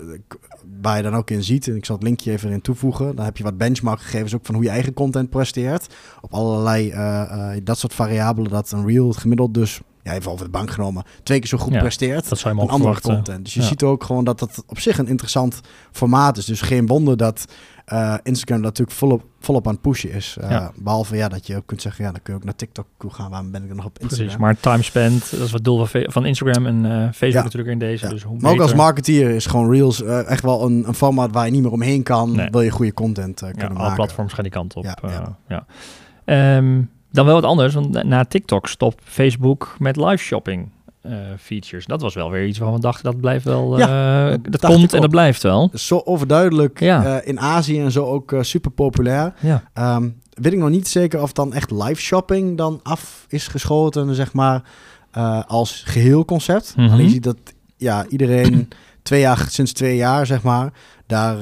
waar 0.81 0.97
je 0.97 1.03
dan 1.03 1.15
ook 1.15 1.29
in 1.29 1.43
ziet, 1.43 1.67
en 1.67 1.75
ik 1.75 1.85
zal 1.85 1.95
het 1.95 2.03
linkje 2.03 2.31
even 2.31 2.51
in 2.51 2.61
toevoegen, 2.61 3.15
dan 3.15 3.25
heb 3.25 3.37
je 3.37 3.43
wat 3.43 3.57
benchmark 3.57 4.01
gegevens 4.01 4.35
ook 4.35 4.45
van 4.45 4.55
hoe 4.55 4.63
je 4.63 4.69
eigen 4.69 4.93
content 4.93 5.29
presteert. 5.29 5.95
Op 6.21 6.33
allerlei 6.33 6.91
uh, 6.91 7.51
dat 7.63 7.77
soort 7.77 7.93
variabelen, 7.93 8.51
dat 8.51 8.71
een 8.71 8.85
reel 8.85 9.11
gemiddeld 9.11 9.53
dus, 9.53 9.81
ja, 10.09 10.17
even 10.17 10.31
over 10.31 10.45
de 10.45 10.51
bank 10.51 10.71
genomen, 10.71 11.03
twee 11.23 11.39
keer 11.39 11.47
zo 11.47 11.57
goed 11.57 11.73
ja, 11.73 11.79
presteert 11.79 12.29
dat 12.29 12.41
dan 12.41 12.69
andere 12.69 13.01
content. 13.01 13.43
Dus 13.43 13.53
je 13.53 13.61
ja. 13.61 13.67
ziet 13.67 13.83
ook 13.83 14.03
gewoon 14.03 14.23
dat 14.23 14.39
dat 14.39 14.63
op 14.67 14.79
zich 14.79 14.97
een 14.97 15.07
interessant 15.07 15.59
formaat 15.91 16.37
is. 16.37 16.45
Dus 16.45 16.61
geen 16.61 16.87
wonder 16.87 17.17
dat 17.17 17.45
uh, 17.93 18.15
Instagram 18.23 18.61
natuurlijk 18.61 18.97
volop, 18.97 19.23
volop 19.39 19.67
aan 19.67 19.73
het 19.73 19.81
pushen 19.81 20.11
is. 20.11 20.37
Uh, 20.41 20.49
ja. 20.49 20.71
Behalve 20.75 21.15
ja, 21.15 21.27
dat 21.27 21.47
je 21.47 21.55
ook 21.55 21.65
kunt 21.65 21.81
zeggen, 21.81 22.05
ja, 22.05 22.11
dan 22.11 22.21
kun 22.21 22.33
je 22.33 22.39
ook 22.39 22.45
naar 22.45 22.55
TikTok 22.55 22.87
toe 22.97 23.13
gaan. 23.13 23.29
Waarom 23.29 23.51
ben 23.51 23.61
ik 23.61 23.67
dan 23.67 23.77
nog 23.77 23.85
op 23.85 23.99
Instagram? 23.99 24.25
Precies, 24.25 24.41
maar 24.41 24.59
time 24.59 24.83
spent, 24.83 25.31
dat 25.31 25.39
is 25.39 25.51
wat 25.51 25.63
doel 25.63 25.85
van, 25.85 26.05
van 26.11 26.25
Instagram 26.25 26.65
en 26.65 26.85
uh, 26.85 27.03
Facebook 27.03 27.31
ja. 27.31 27.43
natuurlijk 27.43 27.71
in 27.71 27.79
deze. 27.79 28.05
Ja. 28.05 28.11
Dus 28.11 28.23
hoe 28.23 28.39
maar 28.39 28.51
ook 28.51 28.59
als 28.59 28.73
marketeer 28.73 29.29
is 29.29 29.45
gewoon 29.45 29.71
Reels 29.71 30.03
echt 30.03 30.43
wel 30.43 30.65
een, 30.65 30.87
een 30.87 30.93
format 30.93 31.31
waar 31.31 31.45
je 31.45 31.51
niet 31.51 31.61
meer 31.61 31.71
omheen 31.71 32.03
kan. 32.03 32.35
Nee. 32.35 32.49
Wil 32.49 32.61
je 32.61 32.71
goede 32.71 32.93
content 32.93 33.39
kunnen 33.39 33.59
maken. 33.59 33.77
Alle 33.77 33.95
platforms 33.95 34.33
gaan 34.33 34.43
die 34.43 34.53
kant 34.53 34.75
op. 34.75 34.83
Ja, 34.83 35.37
ja. 35.47 35.65
Um, 36.57 36.89
dan 37.11 37.25
wel 37.25 37.33
wat 37.33 37.43
anders, 37.43 37.73
want 37.73 38.03
na 38.03 38.25
TikTok 38.25 38.67
stopt 38.67 39.01
Facebook 39.03 39.75
met 39.79 39.95
live 39.95 40.23
shopping. 40.23 40.69
Uh, 41.05 41.13
features. 41.39 41.85
Dat 41.85 42.01
was 42.01 42.13
wel 42.13 42.31
weer 42.31 42.45
iets 42.45 42.57
waarvan 42.57 42.77
we 42.77 42.83
dachten 42.83 43.03
dat 43.03 43.19
blijft 43.19 43.45
wel. 43.45 43.79
Uh, 43.79 43.85
ja, 43.85 44.37
dat 44.41 44.61
komt 44.61 44.93
en 44.93 45.01
dat 45.01 45.09
blijft 45.09 45.43
wel. 45.43 45.69
Zo 45.73 46.01
overduidelijk. 46.05 46.79
Ja. 46.79 47.05
Uh, 47.05 47.27
in 47.27 47.39
Azië 47.39 47.79
en 47.81 47.91
zo 47.91 48.05
ook 48.05 48.35
super 48.41 48.71
populair. 48.71 49.33
Ja. 49.39 49.95
Um, 49.95 50.21
weet 50.29 50.53
ik 50.53 50.59
nog 50.59 50.69
niet 50.69 50.87
zeker 50.87 51.21
of 51.21 51.33
dan 51.33 51.53
echt 51.53 51.71
live 51.71 52.01
shopping 52.01 52.57
dan 52.57 52.79
af 52.83 53.25
is 53.27 53.47
geschoten, 53.47 54.15
zeg 54.15 54.33
maar, 54.33 54.63
als 55.47 55.83
geheel 55.85 56.25
concept. 56.25 56.73
Mm 56.75 56.87
-hmm. 56.87 56.99
je 56.99 57.09
ziet 57.09 57.23
dat 57.23 57.37
ja, 57.77 58.05
iedereen 58.05 58.69
twee 59.03 59.19
jaar, 59.19 59.45
sinds 59.49 59.73
twee 59.73 59.95
jaar, 59.95 60.25
zeg 60.25 60.43
maar, 60.43 60.73
daar, 61.07 61.37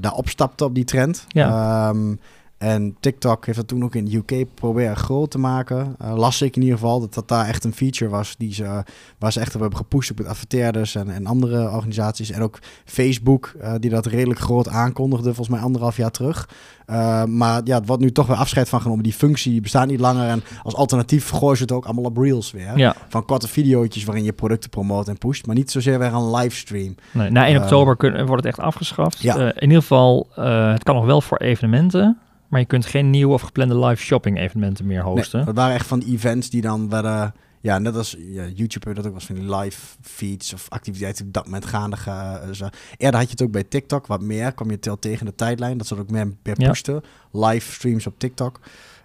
daar 0.00 0.12
opstapte 0.12 0.64
op 0.64 0.74
die 0.74 0.84
trend. 0.84 1.24
Ja. 1.28 1.88
Um, 1.88 2.20
en 2.58 2.96
TikTok 3.00 3.46
heeft 3.46 3.58
dat 3.58 3.68
toen 3.68 3.84
ook 3.84 3.94
in 3.94 4.04
de 4.04 4.16
UK 4.16 4.54
proberen 4.54 4.96
groot 4.96 5.30
te 5.30 5.38
maken. 5.38 5.96
Uh, 6.02 6.16
las 6.16 6.42
ik 6.42 6.56
in 6.56 6.62
ieder 6.62 6.78
geval 6.78 7.00
dat 7.00 7.14
dat 7.14 7.28
daar 7.28 7.46
echt 7.46 7.64
een 7.64 7.74
feature 7.74 8.10
was 8.10 8.36
die 8.36 8.54
ze, 8.54 8.82
waar 9.18 9.32
ze 9.32 9.40
echt 9.40 9.54
op 9.54 9.60
hebben 9.60 9.78
gepusht 9.78 10.10
op 10.10 10.18
het 10.18 10.26
adverteerders 10.26 10.94
en, 10.94 11.10
en 11.10 11.26
andere 11.26 11.70
organisaties. 11.70 12.30
En 12.30 12.42
ook 12.42 12.58
Facebook, 12.84 13.52
uh, 13.60 13.74
die 13.78 13.90
dat 13.90 14.06
redelijk 14.06 14.40
groot 14.40 14.68
aankondigde, 14.68 15.24
volgens 15.24 15.48
mij 15.48 15.60
anderhalf 15.60 15.96
jaar 15.96 16.10
terug. 16.10 16.48
Uh, 16.86 17.24
maar 17.24 17.60
ja, 17.64 17.78
het 17.78 17.86
wordt 17.86 18.02
nu 18.02 18.12
toch 18.12 18.26
weer 18.26 18.36
afscheid 18.36 18.68
van 18.68 18.80
genomen. 18.80 19.02
Die 19.02 19.12
functie 19.12 19.60
bestaat 19.60 19.86
niet 19.86 20.00
langer. 20.00 20.28
En 20.28 20.42
als 20.62 20.74
alternatief 20.74 21.30
gooien 21.30 21.56
ze 21.56 21.62
het 21.62 21.72
ook 21.72 21.84
allemaal 21.84 22.04
op 22.04 22.16
Reels 22.16 22.50
weer. 22.50 22.78
Ja. 22.78 22.94
Van 23.08 23.24
korte 23.24 23.48
video's 23.48 24.04
waarin 24.04 24.24
je 24.24 24.32
producten 24.32 24.70
promoot 24.70 25.08
en 25.08 25.18
pusht. 25.18 25.46
Maar 25.46 25.54
niet 25.54 25.70
zozeer 25.70 25.98
weer 25.98 26.12
een 26.12 26.30
livestream. 26.30 26.94
Nee, 27.12 27.30
na 27.30 27.46
1 27.46 27.62
oktober 27.62 27.96
kun, 27.96 28.26
wordt 28.26 28.44
het 28.44 28.56
echt 28.56 28.66
afgeschaft. 28.66 29.20
Ja. 29.20 29.36
in 29.36 29.62
ieder 29.62 29.80
geval, 29.80 30.28
het 30.34 30.82
kan 30.82 30.94
nog 30.94 31.04
wel 31.04 31.20
voor 31.20 31.38
evenementen. 31.38 32.18
Maar 32.54 32.62
je 32.62 32.68
kunt 32.68 32.86
geen 32.86 33.10
nieuwe 33.10 33.32
of 33.32 33.42
geplande 33.42 33.78
live 33.78 34.02
shopping 34.02 34.38
evenementen 34.38 34.86
meer 34.86 35.02
hosten. 35.02 35.36
Nee, 35.36 35.46
dat 35.46 35.56
waren 35.56 35.74
echt 35.74 35.86
van 35.86 35.98
die 35.98 36.14
events 36.14 36.50
die 36.50 36.60
dan 36.60 36.88
werden... 36.88 37.34
Ja, 37.60 37.78
net 37.78 37.96
als 37.96 38.16
ja, 38.18 38.44
YouTube 38.54 38.94
dat 38.94 39.06
ook 39.06 39.12
was 39.12 39.24
van 39.24 39.34
die 39.34 39.56
live 39.56 39.96
feeds 40.00 40.54
of 40.54 40.66
activiteiten 40.68 41.26
op 41.26 41.32
dat 41.32 41.44
moment 41.44 41.66
gaande. 41.66 41.96
Uh, 42.08 42.34
zo. 42.52 42.68
Eerder 42.96 43.20
had 43.20 43.24
je 43.24 43.30
het 43.30 43.42
ook 43.42 43.50
bij 43.50 43.64
TikTok, 43.64 44.06
wat 44.06 44.20
meer. 44.20 44.52
kwam 44.52 44.70
je 44.70 44.78
tel 44.78 44.98
tegen 44.98 45.26
de 45.26 45.34
tijdlijn. 45.34 45.78
Dat 45.78 45.86
ze 45.86 45.98
ook 45.98 46.10
meer, 46.10 46.32
meer 46.42 46.54
pushten. 46.54 47.02
Ja. 47.32 47.48
Live 47.48 47.72
streams 47.72 48.06
op 48.06 48.18
TikTok. 48.18 48.60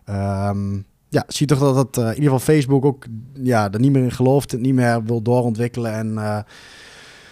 Um, 0.10 0.86
ja, 1.10 1.24
zie 1.28 1.48
je 1.48 1.56
toch 1.56 1.74
dat 1.74 1.76
dat 1.76 1.98
uh, 1.98 2.10
in 2.10 2.16
ieder 2.16 2.32
geval 2.32 2.54
Facebook 2.54 2.86
ook 2.86 3.06
ja, 3.34 3.72
er 3.72 3.80
niet 3.80 3.92
meer 3.92 4.04
in 4.04 4.12
gelooft. 4.12 4.52
Het 4.52 4.62
niet 4.62 4.74
meer 4.74 5.04
wil 5.04 5.22
doorontwikkelen 5.22 5.94
en... 5.94 6.14
Uh, 6.14 6.40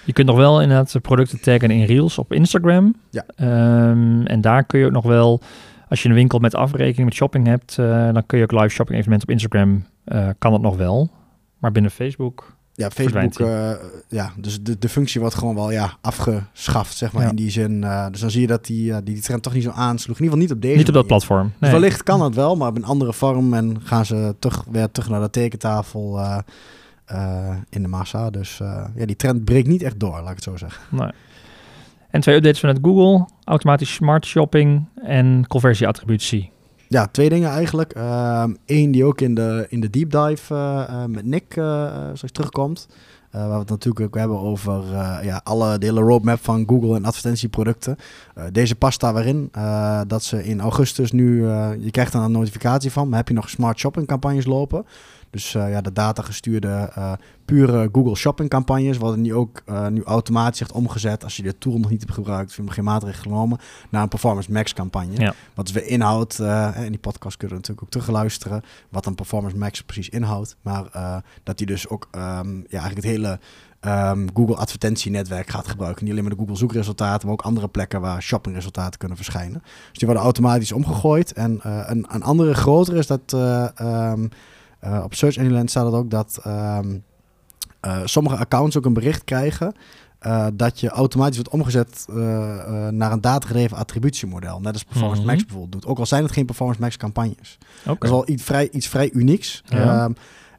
je 0.06 0.14
kunt 0.14 0.28
nog 0.28 0.38
wel 0.38 0.62
inderdaad 0.62 1.02
producten 1.02 1.42
taggen 1.42 1.72
in 1.72 1.86
Reels 1.86 2.18
op 2.18 2.34
Instagram. 2.34 2.96
Ja. 3.10 3.26
Um, 3.90 4.26
en 4.26 4.42
daar 4.42 4.64
kun 4.64 4.80
je 4.80 4.86
ook 4.86 4.92
nog 4.92 5.06
wel 5.06 5.42
als 5.90 6.04
je 6.04 6.10
een 6.10 6.16
winkel 6.16 6.40
met 6.40 6.56
afrekening 6.56 7.06
met 7.06 7.14
shopping 7.14 7.48
hebt, 7.48 7.78
uh, 7.80 8.14
dan 8.14 8.26
kun 8.26 8.38
je 8.38 8.44
ook 8.44 8.52
live 8.52 8.70
shopping 8.70 8.98
evenementen 8.98 9.28
op 9.28 9.34
Instagram, 9.34 9.86
uh, 10.06 10.30
kan 10.38 10.52
dat 10.52 10.62
nog 10.62 10.76
wel. 10.78 11.10
Maar 11.58 11.72
binnen 11.72 11.92
Facebook 11.92 12.56
ja, 12.74 12.90
Facebook, 12.90 13.40
uh, 13.40 13.72
ja, 14.08 14.32
dus 14.38 14.64
de, 14.64 14.80
de 14.80 14.90
functie 14.90 15.22
wordt 15.22 15.36
gewoon 15.36 15.56
wel 15.56 15.72
ja, 15.72 15.98
afgeschaft, 16.02 16.98
zeg 16.98 17.12
maar, 17.12 17.24
ja. 17.24 17.30
in 17.30 17.36
die 17.36 17.50
zin. 17.50 17.82
Dus 18.12 18.20
dan 18.20 18.32
zie 18.32 18.42
je 18.42 18.48
dat 18.48 18.66
die, 18.66 18.94
die, 18.94 19.04
die 19.04 19.22
trend 19.22 19.44
toch 19.44 19.54
niet 19.54 19.64
zo 19.64 19.70
aansloeg. 19.70 20.18
In 20.18 20.24
ieder 20.24 20.38
geval 20.38 20.38
niet 20.38 20.52
op 20.52 20.62
deze 20.62 20.78
Niet 20.78 20.88
op 20.88 20.94
dat 20.94 21.08
platform. 21.08 21.42
Nee. 21.42 21.54
Dus 21.60 21.70
wellicht 21.70 22.04
kan 22.04 22.22
het 22.22 22.36
wel, 22.36 22.56
maar 22.56 22.68
op 22.68 22.76
een 22.76 22.86
andere 22.86 23.14
vorm. 23.14 23.54
En 23.54 23.82
gaan 23.84 24.06
ze 24.06 24.36
toch 24.40 24.66
weer 24.72 24.92
terug 24.92 25.10
naar 25.10 25.22
de 25.22 25.30
tekentafel 25.30 26.20
in 27.70 27.82
de 27.82 27.88
massa. 27.88 28.30
Dus 28.30 28.58
ja, 28.96 29.06
die 29.06 29.16
trend 29.16 29.46
breekt 29.46 29.68
niet 29.68 29.84
echt 29.84 30.00
door, 30.00 30.12
laat 30.12 30.30
ik 30.30 30.36
het 30.36 30.44
zo 30.44 30.58
zeggen. 30.58 30.98
Nee. 30.98 31.12
En 32.10 32.22
twee 32.22 32.36
updates 32.36 32.60
vanuit 32.60 32.80
Google. 32.82 33.26
Automatisch 33.44 33.94
smart 33.94 34.26
shopping 34.26 34.86
en 35.04 35.48
conversieattributie. 35.48 36.52
Ja, 36.88 37.08
twee 37.08 37.30
dingen 37.30 37.50
eigenlijk. 37.50 37.94
Eén 38.66 38.92
die 38.92 39.06
ook 39.06 39.22
in 39.22 39.36
de, 39.36 39.66
in 39.70 39.80
de 39.80 39.90
deep 39.90 40.12
dive 40.12 40.54
met 41.08 41.26
Nick 41.26 41.52
straks 42.14 42.32
terugkomt. 42.32 42.88
Waar 43.32 43.50
we 43.50 43.58
het 43.58 43.70
natuurlijk 43.70 44.06
ook 44.06 44.16
hebben 44.16 44.40
over 44.40 44.84
uh, 44.84 45.18
ja, 45.22 45.42
alle 45.44 45.78
de 45.78 45.86
hele 45.86 46.02
roadmap 46.02 46.44
van 46.44 46.64
Google 46.68 46.96
en 46.96 47.06
advertentieproducten. 47.06 47.98
Deze 48.52 48.76
past 48.76 49.00
daar 49.00 49.14
weer 49.14 49.26
in. 49.26 49.52
dat 50.08 50.24
ze 50.24 50.44
in 50.44 50.60
augustus 50.60 51.12
nu, 51.12 51.48
je 51.80 51.92
krijgt 51.92 52.12
dan 52.12 52.24
een 52.24 52.32
notificatie 52.32 52.92
van, 52.92 53.10
maar 53.10 53.18
heb 53.18 53.28
je 53.28 53.34
nog 53.34 53.50
smart 53.50 53.80
shopping 53.80 54.08
campagnes 54.08 54.46
lopen? 54.46 54.86
Dus 55.30 55.54
uh, 55.54 55.70
ja, 55.70 55.82
de 55.82 55.94
data 55.94 56.22
gestuurde 56.22 56.92
uh, 56.98 57.12
pure 57.46 57.90
Google 57.92 58.16
Shopping 58.16 58.50
campagnes 58.50 58.98
worden 58.98 59.22
nu 59.22 59.34
ook 59.34 59.62
uh, 59.66 59.88
nu 59.88 60.04
automatisch 60.04 60.62
echt 60.62 60.72
omgezet 60.72 61.24
als 61.24 61.36
je 61.36 61.44
de 61.44 61.58
tool 61.58 61.78
nog 61.78 61.90
niet 61.90 62.02
hebt 62.02 62.14
gebruikt, 62.14 62.50
of 62.50 62.66
je 62.66 62.72
geen 62.72 62.84
maatregelen 62.84 63.24
genomen, 63.24 63.60
naar 63.90 64.02
een 64.02 64.08
Performance 64.08 64.52
Max 64.52 64.74
campagne. 64.74 65.20
Ja. 65.20 65.34
Wat 65.54 65.68
is 65.68 65.74
weer 65.74 65.86
inhoudt, 65.88 66.40
in 66.76 66.92
die 66.92 67.00
podcast 67.00 67.38
kunnen 67.38 67.56
we 67.58 67.62
natuurlijk 67.62 67.82
ook 67.82 67.90
terugluisteren, 67.90 68.62
wat 68.90 69.06
een 69.06 69.16
Performance 69.16 69.58
Max 69.58 69.82
precies 69.82 70.10
inhoudt. 70.10 70.56
Maar 70.62 71.24
dat 71.44 71.58
die 71.58 71.68
dus 71.68 71.88
ook 71.88 72.08
um, 72.12 72.66
ja, 72.70 72.80
eigenlijk 72.80 72.96
het 72.96 73.04
hele 73.04 73.40
um, 74.12 74.28
Google 74.34 74.56
advertentienetwerk 74.56 75.50
gaat 75.50 75.68
gebruiken. 75.68 76.04
Niet 76.04 76.12
alleen 76.12 76.24
maar 76.24 76.34
de 76.34 76.40
Google 76.40 76.58
zoekresultaten, 76.58 77.28
maar 77.28 77.38
ook 77.38 77.46
andere 77.46 77.68
plekken 77.68 78.02
waar 78.02 78.22
shoppingresultaten 78.22 79.00
kunnen 79.00 79.18
verschijnen. 79.18 79.62
Dus 79.90 79.98
die 79.98 80.08
worden 80.08 80.24
automatisch 80.24 80.72
omgegooid. 80.72 81.34
En 81.34 81.60
een, 81.62 82.06
een 82.10 82.24
andere 82.24 82.54
grotere 82.54 82.98
is 82.98 83.08
dat 83.08 83.34
um, 83.82 84.30
uh, 84.84 85.02
op 85.04 85.14
Search 85.14 85.38
Engine 85.38 85.56
Land 85.56 85.70
staat 85.70 85.86
het 85.86 85.94
ook 85.94 86.10
dat 86.10 86.40
um, 86.48 87.04
uh, 87.86 88.02
sommige 88.04 88.38
accounts 88.38 88.78
ook 88.78 88.86
een 88.86 88.94
bericht 88.94 89.24
krijgen 89.24 89.74
uh, 90.22 90.48
dat 90.54 90.80
je 90.80 90.90
automatisch 90.90 91.36
wordt 91.36 91.52
omgezet 91.52 92.06
naar 92.92 93.12
een 93.12 93.22
datagedreven 93.22 93.78
attributiemodel. 93.78 94.60
Net 94.60 94.74
als 94.74 94.84
Performance 94.84 95.22
mm 95.22 95.28
-hmm. 95.28 95.36
Max 95.36 95.46
bijvoorbeeld 95.48 95.82
doet. 95.82 95.92
Ook 95.92 96.00
al 96.00 96.06
zijn 96.06 96.24
het 96.24 96.32
geen 96.32 96.46
Performance 96.46 96.82
Max 96.82 96.98
campagnes. 96.98 97.58
Okay. 97.82 97.96
Dat 97.96 98.04
is 98.04 98.10
wel 98.10 98.30
iets 98.30 98.44
vrij, 98.44 98.70
iets 98.70 98.88
vrij 98.88 99.12
unieks. 99.12 99.64
Ja. 99.66 100.04
Um, 100.04 100.16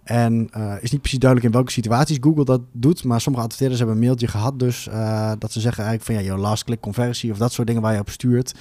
en 0.09 0.49
uh, 0.57 0.75
is 0.81 0.91
niet 0.91 1.01
precies 1.01 1.19
duidelijk 1.19 1.51
in 1.51 1.57
welke 1.59 1.73
situaties 1.73 2.19
Google 2.21 2.45
dat 2.45 2.61
doet. 2.73 3.05
Maar 3.05 3.21
sommige 3.21 3.45
adverteerders 3.45 3.81
hebben 3.81 3.99
een 3.99 4.05
mailtje 4.05 4.29
gehad. 4.29 4.59
Dus 4.59 4.89
uh, 4.89 5.33
dat 5.39 5.53
ze 5.53 5.61
zeggen 5.61 5.85
eigenlijk 5.85 6.05
van 6.05 6.25
ja, 6.25 6.31
jouw 6.31 6.43
last 6.43 6.65
click 6.65 6.81
conversie 6.81 7.31
of 7.31 7.39
dat 7.39 7.53
soort 7.53 7.67
dingen 7.67 7.83
waar 7.83 7.93
je 7.93 8.01
op 8.01 8.11
stuurt. 8.11 8.55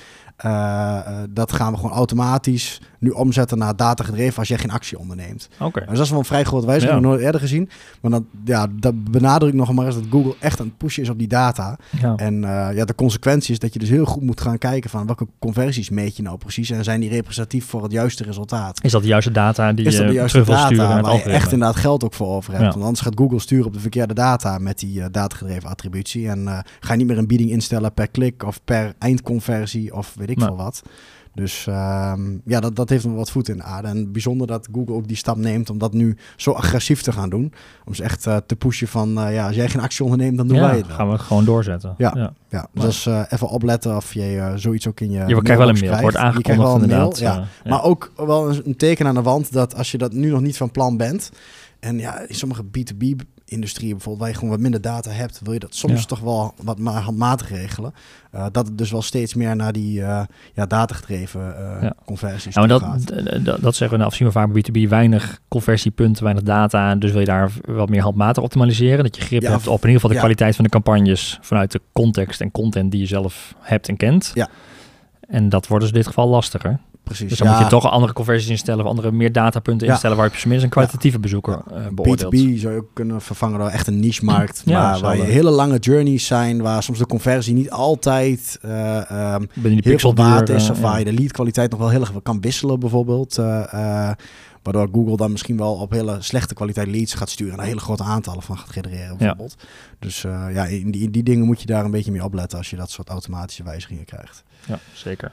Uh, 0.45 0.99
dat 1.29 1.51
gaan 1.51 1.71
we 1.71 1.77
gewoon 1.77 1.95
automatisch 1.95 2.81
nu 2.99 3.09
omzetten 3.09 3.57
naar 3.57 3.75
data 3.75 4.03
gedreven 4.03 4.37
als 4.37 4.47
jij 4.47 4.57
geen 4.57 4.71
actie 4.71 4.99
onderneemt. 4.99 5.49
Oké. 5.59 5.79
Dus 5.79 5.95
dat 5.95 6.05
is 6.05 6.09
wel 6.09 6.19
een 6.19 6.25
vrij 6.25 6.43
groot 6.43 6.65
wijziging. 6.65 6.99
Ja. 6.99 7.07
Nooit 7.07 7.21
eerder 7.21 7.41
gezien. 7.41 7.69
Maar 8.01 8.11
dat, 8.11 8.23
ja, 8.45 8.67
dat 8.79 9.11
benadrukt 9.11 9.55
nog 9.55 9.73
maar 9.73 9.85
eens 9.85 9.95
dat 9.95 10.03
Google 10.09 10.35
echt 10.39 10.59
aan 10.59 10.65
het 10.65 10.77
pushen 10.77 11.03
is 11.03 11.09
op 11.09 11.17
die 11.17 11.27
data. 11.27 11.77
Ja. 12.01 12.15
En 12.15 12.41
ja, 12.73 12.85
de 12.85 12.95
consequentie 12.95 13.53
is 13.53 13.59
dat 13.59 13.73
je 13.73 13.79
dus 13.79 13.89
heel 13.89 14.05
goed 14.05 14.23
moet 14.23 14.41
gaan 14.41 14.57
kijken 14.57 14.89
van 14.89 15.05
welke 15.05 15.27
conversies 15.39 15.89
meet 15.89 16.17
je 16.17 16.23
nou 16.23 16.37
precies. 16.37 16.69
En 16.69 16.83
zijn 16.83 16.99
die 16.99 17.09
representatief 17.09 17.65
voor 17.65 17.83
het 17.83 17.91
juiste 17.91 18.23
resultaat. 18.23 18.83
Is 18.83 18.91
dat 18.91 19.01
de 19.01 19.07
juiste 19.07 19.31
data 19.31 19.73
die 19.73 19.85
is 19.85 19.97
dat 19.97 20.07
de 20.07 20.13
juiste 20.13 20.43
data 20.43 20.65
sturen 20.65 21.01
waar 21.01 21.15
je 21.15 21.21
echt 21.21 21.51
inderdaad 21.51 21.77
geld 21.77 22.03
ook 22.03 22.13
voor 22.13 22.27
over 22.27 22.51
hebt. 22.51 22.63
Ja. 22.63 22.71
Want 22.71 22.83
anders 22.83 23.01
gaat 23.01 23.17
Google 23.17 23.39
sturen 23.39 23.65
op 23.65 23.73
de 23.73 23.79
verkeerde 23.79 24.13
data 24.13 24.57
met 24.57 24.79
die 24.79 24.99
uh, 24.99 25.05
datagedreven 25.11 25.69
attributie. 25.69 26.29
En 26.29 26.63
ga 26.79 26.91
je 26.91 26.97
niet 26.97 27.07
meer 27.07 27.17
een 27.17 27.27
bieding 27.27 27.49
instellen 27.49 27.93
per 27.93 28.07
klik 28.07 28.43
of 28.43 28.59
per 28.63 28.93
eindconversie 28.99 29.95
of 29.95 30.13
weet 30.27 30.37
ik 30.37 30.43
veel 30.43 30.55
wat. 30.55 30.83
Dus 31.33 31.65
um, 31.69 32.41
ja, 32.45 32.59
dat, 32.59 32.75
dat 32.75 32.89
heeft 32.89 33.05
nog 33.05 33.15
wat 33.15 33.31
voet 33.31 33.49
in 33.49 33.57
de 33.57 33.63
aarde. 33.63 33.87
En 33.87 34.11
bijzonder 34.11 34.47
dat 34.47 34.67
Google 34.71 34.95
ook 34.95 35.07
die 35.07 35.17
stap 35.17 35.37
neemt 35.37 35.69
om 35.69 35.77
dat 35.77 35.93
nu 35.93 36.17
zo 36.35 36.51
agressief 36.51 37.01
te 37.01 37.11
gaan 37.11 37.29
doen. 37.29 37.53
Om 37.85 37.93
ze 37.93 38.03
echt 38.03 38.25
uh, 38.25 38.37
te 38.45 38.55
pushen 38.55 38.87
van, 38.87 39.19
uh, 39.19 39.33
ja, 39.33 39.47
als 39.47 39.55
jij 39.55 39.69
geen 39.69 39.81
actie 39.81 40.03
onderneemt, 40.03 40.37
dan 40.37 40.47
doen 40.47 40.57
ja, 40.57 40.67
wij 40.67 40.77
het 40.77 40.87
wel. 40.87 40.95
gaan 40.95 41.11
we 41.11 41.17
gewoon 41.17 41.45
doorzetten. 41.45 41.93
Ja, 41.97 42.11
ja. 42.15 42.33
ja. 42.49 42.67
dus 42.73 43.05
uh, 43.05 43.21
even 43.29 43.47
opletten 43.47 43.95
of 43.95 44.13
je 44.13 44.53
zoiets 44.55 44.87
ook 44.87 44.99
in 44.99 45.11
je 45.11 45.23
Je 45.27 45.41
krijgt 45.41 45.61
wel 45.61 45.69
een 45.69 45.79
mail, 45.79 46.01
wordt 46.01 46.17
aangekondigd 46.17 46.67
wel 46.67 46.73
inderdaad. 46.73 47.21
Mail, 47.21 47.33
ja. 47.33 47.45
Maar 47.69 47.83
ook 47.83 48.11
wel 48.15 48.49
een, 48.49 48.61
een 48.65 48.75
teken 48.75 49.07
aan 49.07 49.15
de 49.15 49.21
wand 49.21 49.53
dat 49.53 49.75
als 49.75 49.91
je 49.91 49.97
dat 49.97 50.13
nu 50.13 50.29
nog 50.29 50.41
niet 50.41 50.57
van 50.57 50.71
plan 50.71 50.97
bent... 50.97 51.31
En 51.79 51.99
ja, 51.99 52.19
in 52.19 52.35
sommige 52.35 52.63
B2B 52.63 53.05
industrie 53.49 53.91
bijvoorbeeld, 53.91 54.19
waar 54.19 54.29
je 54.29 54.35
gewoon 54.35 54.49
wat 54.49 54.59
minder 54.59 54.81
data 54.81 55.11
hebt, 55.11 55.39
wil 55.43 55.53
je 55.53 55.59
dat 55.59 55.75
soms 55.75 56.05
toch 56.05 56.19
wel 56.19 56.53
wat 56.63 56.79
maar 56.79 57.01
handmatig 57.01 57.49
regelen. 57.49 57.93
Uh, 58.35 58.45
dat 58.51 58.67
het 58.67 58.77
dus 58.77 58.91
wel 58.91 59.01
steeds 59.01 59.33
meer 59.33 59.55
naar 59.55 59.73
die 59.73 59.99
uh, 59.99 60.21
ja, 60.53 60.65
datagedreven 60.65 61.55
uh, 61.59 61.81
ja. 61.81 61.93
conversies 62.05 62.53
ja, 62.53 62.59
maar 62.59 62.69
dat, 62.69 62.83
dat, 63.43 63.61
dat, 63.61 63.75
zeggen 63.75 63.97
we 63.97 64.03
nou, 64.03 64.15
zien 64.15 64.27
we 64.27 64.33
vaak 64.33 64.53
bij 64.53 64.65
B2B, 64.65 64.89
weinig 64.89 65.41
conversiepunten, 65.47 66.23
weinig 66.23 66.43
data. 66.43 66.95
Dus 66.95 67.11
wil 67.11 67.19
je 67.19 67.25
daar 67.25 67.51
wat 67.65 67.89
meer 67.89 68.01
handmatig 68.01 68.43
optimaliseren. 68.43 69.03
Dat 69.03 69.15
je 69.15 69.21
grip 69.21 69.41
ja, 69.41 69.51
hebt 69.51 69.67
op 69.67 69.81
in 69.83 69.89
ieder 69.89 69.93
geval 69.93 70.09
de 70.09 70.17
kwaliteit 70.17 70.55
van 70.55 70.63
de 70.63 70.69
campagnes 70.69 71.37
vanuit 71.41 71.71
de 71.71 71.81
context 71.91 72.41
en 72.41 72.51
content 72.51 72.91
die 72.91 72.99
je 72.99 73.07
zelf 73.07 73.55
hebt 73.59 73.87
en 73.87 73.97
kent. 73.97 74.31
Ja. 74.33 74.49
En 75.27 75.49
dat 75.49 75.67
wordt 75.67 75.83
dus 75.83 75.93
in 75.93 75.99
dit 75.99 76.07
geval 76.07 76.27
lastiger. 76.27 76.79
Precies. 77.07 77.29
Dus 77.29 77.37
dan 77.37 77.47
moet 77.47 77.57
je 77.59 77.67
toch 77.67 77.89
andere 77.89 78.13
conversies 78.13 78.49
instellen 78.49 78.83
of 78.83 78.89
andere 78.89 79.11
meer 79.11 79.31
datapunten 79.31 79.87
instellen 79.87 80.17
waar 80.17 80.25
je 80.31 80.39
tenminste 80.39 80.65
een 80.65 80.71
kwalitatieve 80.71 81.19
bezoeker 81.19 81.61
uh, 81.71 81.87
beoordeelt. 81.91 82.35
B2B 82.35 82.59
zou 82.59 82.73
je 82.73 82.79
ook 82.79 82.89
kunnen 82.93 83.21
vervangen 83.21 83.59
door 83.59 83.69
echt 83.69 83.87
een 83.87 83.99
niche 83.99 84.25
markt, 84.25 84.65
maar 84.65 84.99
waar 84.99 85.17
je 85.17 85.23
hele 85.23 85.49
lange 85.49 85.77
journeys 85.77 86.25
zijn, 86.25 86.61
waar 86.61 86.83
soms 86.83 86.97
de 86.97 87.05
conversie 87.05 87.53
niet 87.53 87.69
altijd 87.69 88.59
uh, 88.65 89.35
um, 89.35 89.47
heel 89.81 89.99
veel 89.99 90.15
waard 90.15 90.49
is, 90.49 90.69
of 90.69 90.79
waar 90.79 90.99
je 90.99 91.05
de 91.05 91.13
lead 91.13 91.31
kwaliteit 91.31 91.71
nog 91.71 91.79
wel 91.79 91.89
heel 91.89 92.01
erg 92.01 92.11
kan 92.23 92.41
wisselen 92.41 92.79
bijvoorbeeld. 92.79 93.35
Waardoor 94.61 94.89
Google 94.91 95.17
dan 95.17 95.31
misschien 95.31 95.57
wel 95.57 95.73
op 95.73 95.91
hele 95.91 96.17
slechte 96.19 96.53
kwaliteit 96.53 96.87
leads 96.87 97.13
gaat 97.13 97.29
sturen 97.29 97.53
en 97.53 97.59
een 97.59 97.65
hele 97.65 97.79
grote 97.79 98.03
aantallen 98.03 98.41
van 98.41 98.57
gaat 98.57 98.71
genereren 98.71 99.17
bijvoorbeeld. 99.17 99.55
Dus 99.99 100.21
ja, 100.21 100.65
in 100.65 100.91
die, 100.91 101.03
in 101.03 101.11
die 101.11 101.23
dingen 101.23 101.45
moet 101.45 101.61
je 101.61 101.65
daar 101.65 101.85
een 101.85 101.91
beetje 101.91 102.11
mee 102.11 102.23
opletten 102.23 102.57
als 102.57 102.69
je 102.69 102.75
dat 102.75 102.91
soort 102.91 103.09
automatische 103.09 103.63
wijzigingen 103.63 104.05
krijgt. 104.05 104.43
Ja, 104.65 104.79
zeker. 104.93 105.31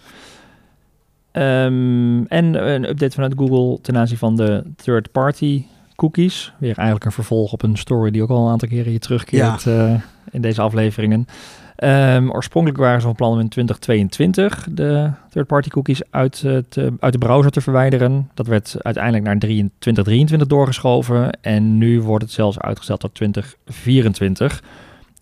Um, 1.37 2.27
en 2.27 2.69
een 2.69 2.89
update 2.89 3.15
vanuit 3.15 3.35
Google 3.37 3.81
ten 3.81 3.97
aanzien 3.97 4.19
van 4.19 4.37
de 4.37 4.65
third-party 4.77 5.65
cookies. 5.97 6.53
Weer 6.59 6.77
eigenlijk 6.77 7.05
een 7.05 7.13
vervolg 7.13 7.53
op 7.53 7.63
een 7.63 7.77
story 7.77 8.11
die 8.11 8.23
ook 8.23 8.31
al 8.31 8.45
een 8.45 8.53
aantal 8.53 8.69
keren 8.69 8.91
hier 8.91 9.01
terugkeert 9.01 9.63
ja. 9.63 9.87
uh, 9.87 10.01
in 10.31 10.41
deze 10.41 10.63
afleveringen. 10.63 11.27
Um, 11.85 12.31
oorspronkelijk 12.31 12.81
waren 12.81 13.01
ze 13.01 13.07
van 13.07 13.17
plan 13.17 13.33
om 13.33 13.41
in 13.41 13.49
2022 13.49 14.67
de 14.71 15.11
third-party 15.31 15.69
cookies 15.69 16.03
uit, 16.11 16.43
uh, 16.47 16.59
te, 16.69 16.93
uit 17.01 17.13
de 17.13 17.19
browser 17.19 17.51
te 17.51 17.61
verwijderen. 17.61 18.31
Dat 18.35 18.47
werd 18.47 18.77
uiteindelijk 18.79 19.25
naar 19.25 19.39
2023 19.39 20.49
doorgeschoven 20.49 21.39
en 21.41 21.79
nu 21.79 22.01
wordt 22.01 22.25
het 22.25 22.33
zelfs 22.33 22.59
uitgesteld 22.59 23.01
tot 23.01 23.15
2024. 23.15 24.63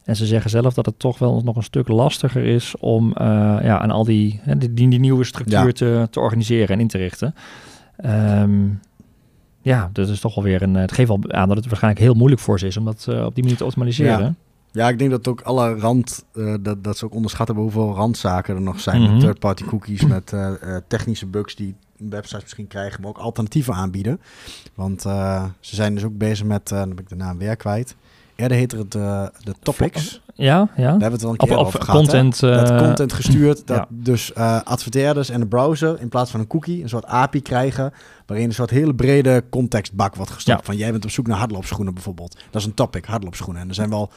En 0.04 0.16
ze 0.16 0.26
zeggen 0.26 0.50
zelf 0.50 0.74
dat 0.74 0.86
het 0.86 0.98
toch 0.98 1.18
wel 1.18 1.40
nog 1.44 1.56
een 1.56 1.62
stuk 1.62 1.88
lastiger 1.88 2.44
is 2.44 2.74
om 2.78 3.08
uh, 3.08 3.14
ja, 3.62 3.78
aan 3.78 3.90
al 3.90 4.04
die, 4.04 4.40
die, 4.44 4.74
die, 4.74 4.88
die 4.88 5.00
nieuwe 5.00 5.24
structuur 5.24 5.66
ja. 5.66 5.72
te, 5.72 6.08
te 6.10 6.20
organiseren 6.20 6.68
en 6.68 6.80
in 6.80 6.88
te 6.88 6.98
richten. 6.98 7.34
Um, 8.04 8.80
ja, 9.60 9.90
dat 9.92 10.08
is 10.08 10.20
toch 10.20 10.34
wel 10.34 10.44
weer 10.44 10.62
een. 10.62 10.74
Het 10.74 10.92
geeft 10.92 11.08
wel 11.08 11.20
aan 11.28 11.48
dat 11.48 11.56
het 11.56 11.66
waarschijnlijk 11.66 12.04
heel 12.04 12.14
moeilijk 12.14 12.40
voor 12.40 12.58
ze 12.58 12.66
is 12.66 12.76
om 12.76 12.84
dat 12.84 13.06
uh, 13.08 13.24
op 13.24 13.34
die 13.34 13.42
manier 13.42 13.58
te 13.58 13.64
optimaliseren. 13.64 14.24
Ja. 14.24 14.34
Ja, 14.74 14.88
ik 14.88 14.98
denk 14.98 15.10
dat 15.10 15.28
ook 15.28 15.40
alle 15.40 15.74
rand, 15.74 16.24
uh, 16.34 16.54
dat, 16.60 16.84
dat 16.84 16.96
ze 16.96 17.04
ook 17.04 17.14
onderschatten 17.14 17.56
hoeveel 17.56 17.94
randzaken 17.94 18.54
er 18.54 18.60
nog 18.60 18.80
zijn. 18.80 19.00
Mm 19.00 19.04
-hmm. 19.04 19.14
Met 19.14 19.24
third-party 19.24 19.64
cookies, 19.64 20.04
met 20.04 20.34
technische 20.88 21.26
bugs 21.26 21.54
die 21.54 21.74
websites 21.96 22.42
misschien 22.42 22.66
krijgen, 22.66 23.00
maar 23.00 23.10
ook 23.10 23.18
alternatieven 23.18 23.74
aanbieden. 23.74 24.20
Want 24.74 25.02
ze 25.60 25.76
zijn 25.76 25.94
dus 25.94 26.04
ook 26.04 26.18
bezig 26.18 26.46
met, 26.46 26.68
dan 26.68 26.88
heb 26.88 27.00
ik 27.00 27.08
de 27.08 27.16
naam 27.16 27.38
weer 27.38 27.56
kwijt. 27.56 27.96
Eerder 28.36 28.56
heette 28.56 28.76
het 28.76 28.94
uh, 28.94 29.26
de 29.40 29.54
topics. 29.62 30.20
Ja, 30.34 30.58
ja. 30.58 30.68
Daar 30.76 30.90
hebben 30.90 31.08
we 31.08 31.12
het 31.12 31.22
wel 31.22 31.30
een 31.30 31.36
keer 31.36 31.56
op, 31.56 31.66
over 31.66 31.82
gehad. 31.82 31.96
Content, 31.96 32.42
uh, 32.42 32.56
dat 32.56 32.82
content 32.82 33.12
gestuurd. 33.12 33.62
Dat 33.66 33.76
ja. 33.76 33.86
dus 33.88 34.32
uh, 34.38 34.60
adverteerders 34.62 35.30
en 35.30 35.40
de 35.40 35.46
browser 35.46 36.00
in 36.00 36.08
plaats 36.08 36.30
van 36.30 36.40
een 36.40 36.46
cookie 36.46 36.82
een 36.82 36.88
soort 36.88 37.06
API 37.06 37.42
krijgen. 37.42 37.92
Waarin 38.26 38.48
een 38.48 38.54
soort 38.54 38.70
hele 38.70 38.94
brede 38.94 39.44
contextbak 39.50 40.16
wordt 40.16 40.30
gestopt. 40.30 40.58
Ja. 40.58 40.64
Van 40.64 40.76
jij 40.76 40.90
bent 40.90 41.04
op 41.04 41.10
zoek 41.10 41.26
naar 41.26 41.38
hardloopschoenen 41.38 41.94
bijvoorbeeld. 41.94 42.38
Dat 42.50 42.60
is 42.60 42.66
een 42.66 42.74
topic, 42.74 43.04
hardloopschoenen. 43.04 43.62
En 43.62 43.68
er 43.68 43.74
zijn 43.74 43.90
wel 43.90 44.10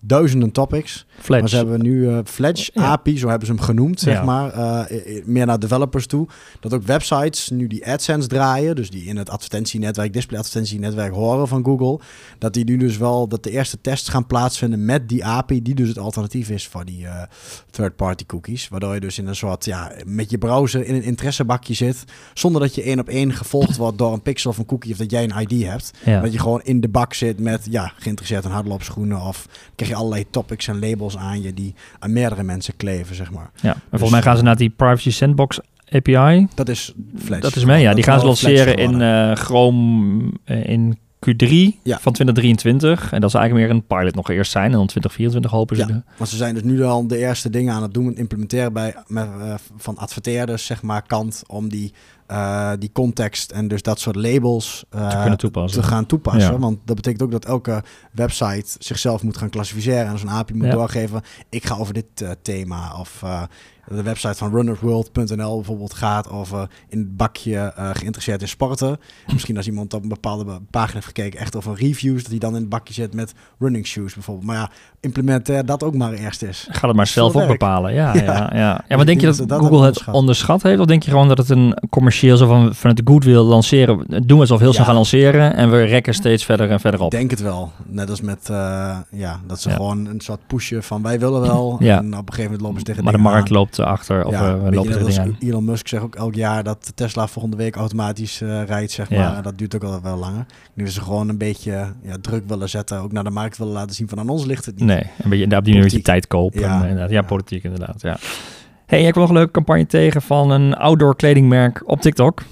duizenden 0.00 0.52
topics. 0.52 1.06
Fledge. 1.18 1.40
Maar 1.40 1.48
ze 1.48 1.56
hebben 1.56 1.82
nu 1.82 2.00
uh, 2.00 2.18
Fledge 2.24 2.70
ja. 2.74 2.82
API, 2.82 3.18
zo 3.18 3.28
hebben 3.28 3.46
ze 3.46 3.52
hem 3.52 3.62
genoemd, 3.62 4.00
zeg 4.00 4.14
ja. 4.14 4.24
maar. 4.24 4.58
Uh, 4.58 5.24
meer 5.24 5.46
naar 5.46 5.58
developers 5.58 6.06
toe. 6.06 6.28
Dat 6.60 6.74
ook 6.74 6.82
websites 6.82 7.50
nu 7.50 7.66
die 7.66 7.86
AdSense 7.86 8.28
draaien, 8.28 8.76
dus 8.76 8.90
die 8.90 9.04
in 9.04 9.16
het 9.16 9.30
advertentienetwerk, 9.30 10.12
display 10.12 10.38
advertentienetwerk 10.38 11.12
horen 11.12 11.48
van 11.48 11.64
Google. 11.64 12.00
Dat 12.38 12.52
die 12.54 12.64
nu 12.64 12.76
dus 12.76 12.96
wel, 12.96 13.28
dat 13.28 13.42
de 13.42 13.50
eerste 13.50 13.80
tests 13.80 14.08
gaan 14.08 14.26
plaatsvinden 14.26 14.84
met 14.84 15.08
die 15.08 15.24
API, 15.24 15.62
die 15.62 15.74
dus 15.74 15.88
het 15.88 15.98
alternatief 15.98 16.50
is 16.50 16.66
voor 16.66 16.84
die 16.84 17.02
uh, 17.02 17.22
third-party 17.70 18.26
cookies. 18.26 18.68
Waardoor 18.68 18.94
je 18.94 19.00
dus 19.00 19.18
in 19.18 19.26
een 19.26 19.36
soort, 19.36 19.64
ja, 19.64 19.92
met 20.04 20.30
je 20.30 20.38
browser 20.38 20.86
in 20.86 20.94
een 20.94 21.02
interessebakje 21.02 21.74
zit, 21.74 22.04
zonder 22.34 22.60
dat 22.60 22.74
je 22.74 22.82
één 22.82 22.98
op 22.98 23.08
één 23.08 23.32
gevolgd 23.32 23.76
wordt 23.76 23.98
door 23.98 24.12
een 24.12 24.22
pixel 24.22 24.50
of 24.50 24.58
een 24.58 24.66
cookie 24.66 24.92
of 24.92 24.98
dat 24.98 25.10
jij 25.10 25.24
een 25.24 25.48
ID 25.48 25.66
hebt. 25.66 25.90
Ja. 26.04 26.20
Dat 26.20 26.32
je 26.32 26.38
gewoon 26.38 26.62
in 26.62 26.80
de 26.80 26.88
bak 26.88 27.14
zit 27.14 27.40
met, 27.40 27.66
ja, 27.70 27.92
geïnteresseerd 27.96 28.44
in 28.44 28.50
hardloopschoenen 28.50 29.20
of 29.20 29.46
krijg 29.74 29.89
je 29.90 29.96
allerlei 29.96 30.24
topics 30.30 30.68
en 30.68 30.78
labels 30.78 31.16
aan 31.16 31.42
je 31.42 31.54
die 31.54 31.74
aan 31.98 32.12
meerdere 32.12 32.42
mensen 32.42 32.76
kleven, 32.76 33.16
zeg 33.16 33.30
maar. 33.30 33.50
Ja, 33.60 33.72
en 33.72 33.74
dus, 33.74 33.88
volgens 33.90 34.10
mij 34.10 34.22
gaan 34.22 34.36
ze 34.36 34.42
naar 34.42 34.56
die 34.56 34.70
Privacy 34.70 35.10
Sandbox 35.10 35.60
API. 35.90 36.46
Dat 36.54 36.68
is 36.68 36.92
Flash. 37.16 37.40
Dat 37.40 37.56
is 37.56 37.64
mee, 37.64 37.82
ja. 37.82 37.94
Die 37.94 38.04
gaan 38.04 38.20
ze 38.20 38.26
lanceren 38.26 38.76
in 38.76 39.00
uh, 39.00 39.34
Chrome 39.34 40.22
uh, 40.44 40.68
in 40.68 40.98
Q3 41.26 41.48
ja. 41.82 41.98
van 41.98 42.12
2023. 42.12 43.12
En 43.12 43.20
dat 43.20 43.28
is 43.28 43.36
eigenlijk 43.36 43.66
meer 43.66 43.76
een 43.76 43.86
pilot 43.86 44.14
nog 44.14 44.30
eerst 44.30 44.52
zijn. 44.52 44.64
En 44.64 44.76
dan 44.76 44.86
2024 44.86 45.50
hopen 45.50 45.76
ze. 45.76 45.86
Ja, 45.86 46.02
want 46.16 46.30
ze 46.30 46.36
zijn 46.36 46.54
dus 46.54 46.62
nu 46.62 46.82
al 46.82 47.06
de 47.06 47.18
eerste 47.18 47.50
dingen 47.50 47.74
aan 47.74 47.82
het 47.82 47.94
doen. 47.94 48.16
Implementeren 48.16 48.72
bij 48.72 48.94
met, 49.06 49.28
uh, 49.38 49.54
van 49.76 49.96
adverteerders, 49.96 50.66
zeg 50.66 50.82
maar, 50.82 51.02
kant. 51.06 51.42
Om 51.46 51.68
die 51.68 51.92
uh, 52.30 52.72
die 52.78 52.90
context 52.92 53.50
en 53.50 53.68
dus 53.68 53.82
dat 53.82 54.00
soort 54.00 54.16
labels 54.16 54.84
uh, 54.94 55.08
te, 55.08 55.16
kunnen 55.20 55.38
toepassen. 55.38 55.82
te 55.82 55.86
gaan 55.86 56.06
toepassen. 56.06 56.52
Ja. 56.52 56.58
Want 56.58 56.78
dat 56.84 56.96
betekent 56.96 57.22
ook 57.22 57.30
dat 57.30 57.44
elke 57.44 57.82
website 58.12 58.76
zichzelf 58.78 59.22
moet 59.22 59.36
gaan 59.36 59.50
klassificeren 59.50 60.06
en 60.06 60.18
zo'n 60.18 60.30
API 60.30 60.54
moet 60.54 60.66
ja. 60.66 60.72
doorgeven. 60.72 61.22
Ik 61.48 61.66
ga 61.66 61.76
over 61.76 61.94
dit 61.94 62.20
uh, 62.22 62.30
thema 62.42 62.98
of 62.98 63.22
de 63.96 64.02
website 64.02 64.34
van 64.34 64.52
runnersworld.nl 64.52 65.56
bijvoorbeeld 65.56 65.94
gaat 65.94 66.30
over 66.30 66.68
in 66.88 66.98
het 66.98 67.16
bakje 67.16 67.74
uh, 67.78 67.90
geïnteresseerd 67.92 68.40
in 68.40 68.48
sporten. 68.48 68.98
Misschien 69.32 69.56
als 69.56 69.66
iemand 69.66 69.94
op 69.94 70.02
een 70.02 70.08
bepaalde 70.08 70.60
pagina 70.70 70.94
heeft 70.94 71.06
gekeken, 71.06 71.40
echt 71.40 71.56
over 71.56 71.74
reviews, 71.76 72.22
dat 72.22 72.30
hij 72.30 72.38
dan 72.38 72.54
in 72.54 72.60
het 72.60 72.68
bakje 72.68 72.94
zit 72.94 73.14
met 73.14 73.32
running 73.58 73.86
shoes 73.86 74.14
bijvoorbeeld. 74.14 74.46
Maar 74.46 74.56
ja, 74.56 74.70
implementair 75.00 75.66
dat 75.66 75.82
ook 75.82 75.94
maar 75.94 76.12
eerst 76.12 76.42
is. 76.42 76.66
Ga 76.70 76.86
het 76.86 76.96
maar 76.96 77.06
zelf 77.06 77.36
ook 77.36 77.46
bepalen. 77.46 77.94
Ja, 77.94 78.14
ja. 78.24 78.50
ja, 78.54 78.84
ja. 78.88 78.96
maar 78.96 79.06
denk 79.06 79.20
je 79.20 79.26
dat, 79.26 79.44
Google 79.48 79.84
het 79.84 80.04
onderschat 80.10 80.62
heeft? 80.62 80.80
Of 80.80 80.86
denk 80.86 81.02
je 81.02 81.10
gewoon 81.10 81.28
dat 81.28 81.38
het 81.38 81.50
een 81.50 81.76
commercieel 81.90 82.36
zo 82.36 82.46
van 82.46 82.74
vanuit 82.74 82.96
de 82.96 83.02
good 83.04 83.24
wil 83.24 83.44
lanceren? 83.44 84.04
Doen 84.08 84.36
we 84.36 84.40
alsof 84.40 84.60
heel 84.60 84.72
snel 84.72 84.84
gaan 84.84 84.94
lanceren 84.94 85.54
en 85.54 85.70
we 85.70 85.82
rekken 85.82 86.14
steeds 86.14 86.44
verder 86.44 86.70
en 86.70 86.80
verder 86.80 87.00
op. 87.00 87.12
Ik 87.12 87.18
denk 87.18 87.30
het 87.30 87.40
wel. 87.40 87.72
Net 87.86 88.10
als 88.10 88.20
met, 88.20 88.48
uh, 88.50 88.96
ja, 89.10 89.40
dat 89.46 89.60
ze 89.60 89.70
gewoon 89.70 90.06
een 90.06 90.20
soort 90.20 90.40
pushen 90.46 90.82
van 90.82 91.02
wij 91.02 91.18
willen 91.18 91.40
wel. 91.40 91.76
ja. 91.80 91.98
En 91.98 92.06
op 92.06 92.12
een 92.12 92.34
gegeven 92.34 92.42
moment 92.42 92.60
lopen 92.60 92.78
ze 92.78 92.84
tegen 92.84 93.04
Maar 93.04 93.12
de 93.12 93.18
markt 93.18 93.50
loopt 93.50 93.79
achter 93.84 94.24
of 94.24 94.32
ja, 94.32 94.54
uh, 94.54 94.70
lopen 94.70 95.06
er 95.06 95.20
aan. 95.20 95.36
Elon 95.40 95.64
Musk 95.64 95.88
zegt 95.88 96.02
ook 96.02 96.14
elk 96.14 96.34
jaar 96.34 96.64
dat 96.64 96.92
Tesla 96.94 97.26
volgende 97.26 97.56
week 97.56 97.76
automatisch 97.76 98.40
uh, 98.40 98.64
rijdt, 98.64 98.92
zeg 98.92 99.10
maar. 99.10 99.18
Ja. 99.18 99.36
En 99.36 99.42
dat 99.42 99.58
duurt 99.58 99.74
ook 99.74 99.84
al 99.84 100.00
wel 100.02 100.16
langer. 100.16 100.46
Nu 100.74 100.84
is 100.84 100.94
ze 100.94 101.00
gewoon 101.00 101.28
een 101.28 101.38
beetje 101.38 101.92
ja, 102.02 102.16
druk 102.20 102.42
willen 102.46 102.68
zetten, 102.68 102.98
ook 102.98 103.12
naar 103.12 103.24
de 103.24 103.30
markt 103.30 103.58
willen 103.58 103.72
laten 103.72 103.94
zien 103.94 104.08
van 104.08 104.18
aan 104.18 104.28
ons 104.28 104.44
ligt 104.44 104.66
het 104.66 104.76
niet. 104.76 104.84
Nee, 104.84 105.02
een 105.22 105.30
beetje 105.30 105.56
op 105.56 105.64
die 105.64 105.74
manier 105.74 105.92
je 105.92 106.02
tijd 106.02 106.26
kopen. 106.26 106.60
Ja, 106.60 106.82
inderdaad. 106.82 107.10
ja, 107.10 107.22
politiek 107.22 107.64
inderdaad, 107.64 108.00
ja. 108.00 108.18
Hey, 108.86 109.04
ik 109.04 109.10
kwam 109.10 109.22
nog 109.22 109.30
een 109.30 109.38
leuke 109.38 109.52
campagne 109.52 109.86
tegen 109.86 110.22
van 110.22 110.50
een 110.50 110.74
outdoor 110.74 111.16
kledingmerk 111.16 111.82
op 111.86 112.00
TikTok. 112.00 112.42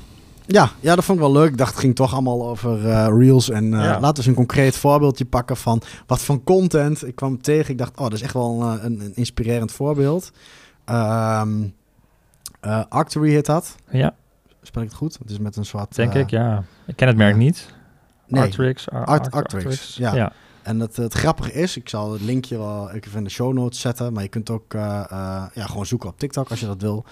Ja, 0.50 0.70
ja, 0.80 0.94
dat 0.94 1.04
vond 1.04 1.18
ik 1.18 1.24
wel 1.24 1.34
leuk. 1.34 1.50
Ik 1.50 1.56
dacht, 1.56 1.70
het 1.70 1.80
ging 1.80 1.94
toch 1.94 2.12
allemaal 2.12 2.48
over 2.48 2.84
uh, 2.84 3.06
reels. 3.18 3.50
En 3.50 3.64
uh, 3.64 3.70
ja. 3.70 4.00
laten 4.00 4.00
we 4.00 4.16
eens 4.16 4.26
een 4.26 4.34
concreet 4.34 4.76
voorbeeldje 4.76 5.24
pakken 5.24 5.56
van 5.56 5.82
wat 6.06 6.22
van 6.22 6.44
content. 6.44 7.06
Ik 7.06 7.16
kwam 7.16 7.40
tegen, 7.40 7.70
ik 7.70 7.78
dacht, 7.78 7.96
oh, 7.96 8.02
dat 8.02 8.12
is 8.12 8.22
echt 8.22 8.32
wel 8.32 8.62
een, 8.62 8.84
een, 8.84 9.00
een 9.00 9.12
inspirerend 9.14 9.72
voorbeeld. 9.72 10.30
Um, 10.90 11.74
uh, 12.64 12.84
Arctory 12.88 13.30
heet 13.30 13.46
dat. 13.46 13.76
Ja. 13.90 14.14
Spel 14.62 14.82
ik 14.82 14.88
het 14.88 14.96
goed? 14.96 15.18
Het 15.18 15.30
is 15.30 15.38
met 15.38 15.56
een 15.56 15.64
zwart... 15.64 15.94
Denk 15.94 16.14
ik, 16.14 16.30
ja. 16.30 16.64
Ik 16.86 16.96
ken 16.96 17.08
het 17.08 17.16
merk 17.16 17.36
niet. 17.36 17.74
Nee. 18.26 18.42
Arctrix. 18.42 18.90
Ar 18.90 19.04
Art 19.04 19.30
Arctrix, 19.30 19.96
ja. 19.96 20.14
ja. 20.14 20.32
En 20.62 20.80
het, 20.80 20.96
het 20.96 21.12
grappige 21.12 21.52
is, 21.52 21.76
ik 21.76 21.88
zal 21.88 22.12
het 22.12 22.20
linkje 22.20 22.58
wel 22.58 22.90
even 22.90 23.18
in 23.18 23.24
de 23.24 23.30
show 23.30 23.52
notes 23.52 23.80
zetten, 23.80 24.12
maar 24.12 24.22
je 24.22 24.28
kunt 24.28 24.50
ook 24.50 24.72
ja, 24.72 25.50
gewoon 25.54 25.86
zoeken 25.86 26.08
op 26.08 26.18
TikTok 26.18 26.50
als 26.50 26.60
je 26.60 26.66
dat 26.66 26.80
wil. 26.80 27.04